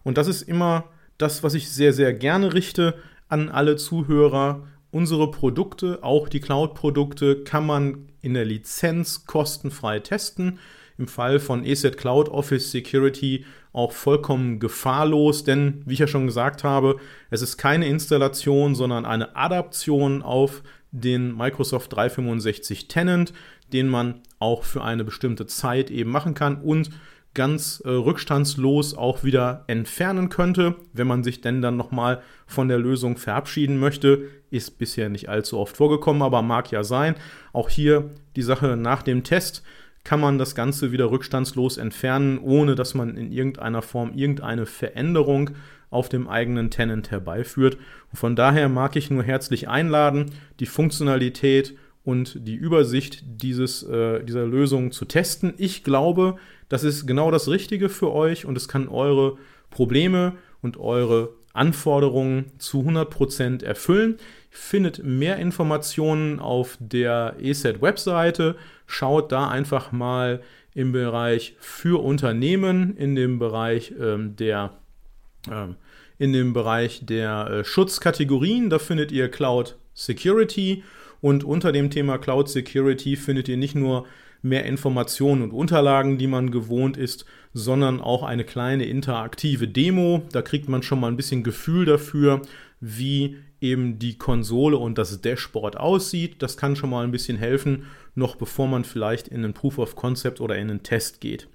Und 0.04 0.18
das 0.18 0.28
ist 0.28 0.44
immer 0.44 0.86
das, 1.18 1.44
was 1.44 1.54
ich 1.54 1.70
sehr, 1.70 1.94
sehr 1.94 2.14
gerne 2.14 2.54
richte 2.54 2.96
an 3.28 3.50
alle 3.50 3.76
Zuhörer. 3.76 4.68
Unsere 4.92 5.32
Produkte, 5.32 6.04
auch 6.04 6.30
die 6.30 6.40
Cloud-Produkte, 6.40 7.44
kann 7.44 7.66
man 7.66 8.10
in 8.22 8.34
der 8.34 8.46
Lizenz 8.46 9.26
kostenfrei 9.26 10.00
testen. 10.00 10.60
Im 10.98 11.08
Fall 11.08 11.40
von 11.40 11.66
ESET 11.66 11.98
Cloud 11.98 12.30
Office 12.30 12.72
Security 12.72 13.46
auch 13.72 13.92
vollkommen 13.92 14.60
gefahrlos, 14.60 15.44
denn 15.44 15.82
wie 15.86 15.94
ich 15.94 16.00
ja 16.00 16.08
schon 16.08 16.28
gesagt 16.28 16.64
habe, 16.64 16.98
es 17.32 17.42
ist 17.42 17.58
keine 17.58 17.88
Installation, 17.88 18.76
sondern 18.76 19.06
eine 19.06 19.36
Adaption 19.36 20.22
auf 20.22 20.62
den 20.92 21.36
Microsoft 21.36 21.94
365 21.94 22.88
Tenant, 22.88 23.34
den 23.74 23.90
man 23.90 24.22
auch 24.38 24.64
für 24.64 24.84
eine 24.84 25.04
bestimmte 25.04 25.48
Zeit 25.48 25.90
eben 25.90 26.12
machen 26.12 26.36
kann 26.36 26.62
und 26.62 26.92
ganz 27.34 27.82
äh, 27.84 27.90
rückstandslos 27.90 28.96
auch 28.96 29.24
wieder 29.24 29.64
entfernen 29.66 30.30
könnte, 30.30 30.76
wenn 30.94 31.08
man 31.08 31.24
sich 31.24 31.42
denn 31.42 31.62
dann 31.62 31.78
nochmal 31.78 32.22
von 32.46 32.68
der 32.68 32.78
Lösung 32.78 33.18
verabschieden 33.18 33.80
möchte. 33.80 34.30
Ist 34.52 34.78
bisher 34.78 35.10
nicht 35.10 35.30
allzu 35.30 35.58
oft 35.58 35.76
vorgekommen, 35.76 36.22
aber 36.22 36.44
mag 36.44 36.72
ja 36.72 36.84
sein. 36.84 37.16
Auch 37.52 37.70
hier 37.70 38.12
die 38.36 38.44
Sache 38.44 38.78
nach 38.78 39.02
dem 39.02 39.24
Test 39.24 39.64
kann 40.04 40.20
man 40.20 40.38
das 40.38 40.56
Ganze 40.56 40.92
wieder 40.92 41.12
rückstandslos 41.12 41.78
entfernen, 41.78 42.40
ohne 42.40 42.76
dass 42.76 42.94
man 42.94 43.16
in 43.16 43.32
irgendeiner 43.32 43.82
Form 43.82 44.14
irgendeine 44.14 44.66
Veränderung 44.66 45.52
auf 45.90 46.10
dem 46.10 46.28
eigenen 46.28 46.72
Tenant 46.72 47.12
herbeiführt. 47.12 47.78
Und 48.12 48.18
von 48.18 48.36
daher 48.36 48.68
mag 48.68 48.96
ich 48.96 49.12
nur 49.12 49.24
herzlich 49.24 49.70
einladen, 49.70 50.32
die 50.60 50.66
Funktionalität 50.66 51.76
und 52.04 52.48
die 52.48 52.56
Übersicht 52.56 53.24
dieses, 53.26 53.84
äh, 53.84 54.24
dieser 54.24 54.46
Lösung 54.46 54.92
zu 54.92 55.06
testen. 55.06 55.54
Ich 55.58 55.84
glaube, 55.84 56.36
das 56.68 56.84
ist 56.84 57.06
genau 57.06 57.32
das 57.32 57.48
Richtige 57.48 57.88
für 57.88 58.12
euch 58.12 58.46
und 58.46 58.58
es 58.58 58.68
kann 58.68 58.90
eure 58.90 59.38
Probleme 59.70 60.34
und 60.62 60.78
eure 60.78 61.30
Anforderungen 61.54 62.52
zu 62.58 62.82
100% 62.82 63.64
erfüllen. 63.64 64.18
Findet 64.50 65.04
mehr 65.04 65.38
Informationen 65.38 66.40
auf 66.40 66.78
der 66.80 67.36
ESET-Webseite. 67.40 68.56
Schaut 68.94 69.32
da 69.32 69.50
einfach 69.50 69.92
mal 69.92 70.44
im 70.76 70.92
Bereich 70.92 71.56
für 71.60 72.04
Unternehmen, 72.04 72.96
in 72.96 73.16
dem 73.16 73.40
Bereich 73.40 73.92
ähm, 74.00 74.36
der 74.36 74.74
ähm, 75.52 75.76
in 76.20 76.32
dem 76.32 76.54
Bereich 76.54 77.06
der 77.08 77.48
äh, 77.48 77.64
Schutzkategorien. 77.64 78.70
Da 78.70 78.78
findet 78.78 79.12
ihr 79.12 79.30
Cloud 79.30 79.78
Security 79.96 80.84
und 81.22 81.44
unter 81.44 81.72
dem 81.72 81.90
Thema 81.90 82.20
Cloud 82.20 82.50
Security 82.50 83.16
findet 83.16 83.50
ihr 83.50 83.58
nicht 83.58 83.74
nur 83.74 84.06
mehr 84.44 84.66
Informationen 84.66 85.42
und 85.42 85.52
Unterlagen, 85.52 86.20
die 86.20 86.28
man 86.28 86.52
gewohnt 86.52 86.96
ist, 86.96 87.26
sondern 87.52 88.00
auch 88.00 88.22
eine 88.22 88.44
kleine 88.44 88.86
interaktive 88.86 89.68
Demo. 89.68 90.22
Da 90.32 90.44
kriegt 90.44 90.70
man 90.70 90.84
schon 90.84 91.00
mal 91.00 91.08
ein 91.08 91.18
bisschen 91.18 91.42
Gefühl 91.42 91.86
dafür, 91.86 92.44
wie 92.80 93.38
eben 93.64 93.98
die 93.98 94.18
Konsole 94.18 94.78
und 94.78 94.98
das 94.98 95.22
Dashboard 95.22 95.78
aussieht. 95.78 96.42
Das 96.44 96.58
kann 96.58 96.76
schon 96.76 96.90
mal 96.92 97.04
ein 97.04 97.12
bisschen 97.12 97.38
helfen, 97.38 97.88
noch 98.14 98.36
bevor 98.36 98.68
man 98.68 98.84
vielleicht 98.84 99.30
in 99.30 99.44
einen 99.44 99.54
Proof 99.54 99.80
of 99.80 99.96
Concept 99.96 100.42
oder 100.42 100.58
in 100.58 100.70
einen 100.70 100.84
Test 100.84 101.22
geht. 101.22 101.48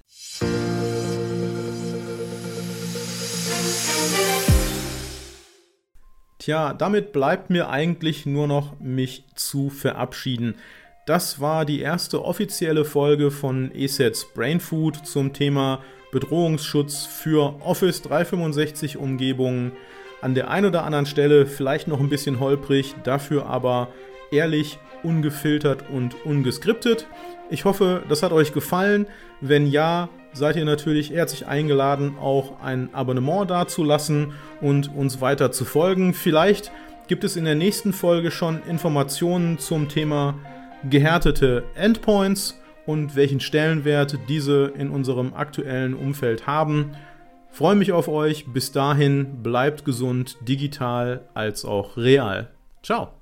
Tja, 6.39 6.73
damit 6.73 7.11
bleibt 7.13 7.49
mir 7.49 7.69
eigentlich 7.69 8.25
nur 8.25 8.47
noch 8.47 8.79
mich 8.79 9.25
zu 9.35 9.69
verabschieden. 9.69 10.55
Das 11.05 11.39
war 11.39 11.65
die 11.65 11.81
erste 11.81 12.23
offizielle 12.23 12.85
Folge 12.85 13.29
von 13.29 13.71
ESET's 13.71 14.25
Brain 14.33 14.59
Food 14.59 15.05
zum 15.05 15.33
Thema 15.33 15.83
Bedrohungsschutz 16.11 17.05
für 17.05 17.55
Office 17.61 18.01
365 18.01 18.97
Umgebungen. 18.97 19.73
An 20.21 20.35
der 20.35 20.49
einen 20.49 20.67
oder 20.67 20.83
anderen 20.83 21.05
Stelle 21.05 21.45
vielleicht 21.45 21.87
noch 21.87 21.99
ein 21.99 22.09
bisschen 22.09 22.39
holprig, 22.39 22.95
dafür 23.03 23.45
aber 23.45 23.89
ehrlich, 24.31 24.79
ungefiltert 25.03 25.85
und 25.89 26.25
ungeskriptet. 26.25 27.07
Ich 27.49 27.65
hoffe, 27.65 28.03
das 28.09 28.21
hat 28.21 28.31
euch 28.31 28.53
gefallen. 28.53 29.07
Wenn 29.41 29.65
ja, 29.65 30.09
seid 30.33 30.55
ihr 30.55 30.65
natürlich 30.65 31.11
herzlich 31.11 31.47
eingeladen, 31.47 32.17
auch 32.19 32.61
ein 32.61 32.93
Abonnement 32.93 33.49
dazulassen 33.49 34.33
und 34.61 34.93
uns 34.93 35.21
weiter 35.21 35.51
zu 35.51 35.65
folgen. 35.65 36.13
Vielleicht 36.13 36.71
gibt 37.07 37.23
es 37.23 37.35
in 37.35 37.45
der 37.45 37.55
nächsten 37.55 37.93
Folge 37.93 38.29
schon 38.29 38.61
Informationen 38.67 39.57
zum 39.57 39.89
Thema 39.89 40.35
gehärtete 40.89 41.63
Endpoints 41.75 42.59
und 42.85 43.15
welchen 43.15 43.39
Stellenwert 43.39 44.17
diese 44.29 44.71
in 44.77 44.89
unserem 44.89 45.33
aktuellen 45.33 45.93
Umfeld 45.93 46.47
haben. 46.47 46.91
Freue 47.51 47.75
mich 47.75 47.91
auf 47.91 48.07
euch. 48.07 48.45
Bis 48.53 48.71
dahin 48.71 49.43
bleibt 49.43 49.85
gesund, 49.85 50.37
digital 50.41 51.27
als 51.33 51.65
auch 51.65 51.97
real. 51.97 52.51
Ciao. 52.83 53.13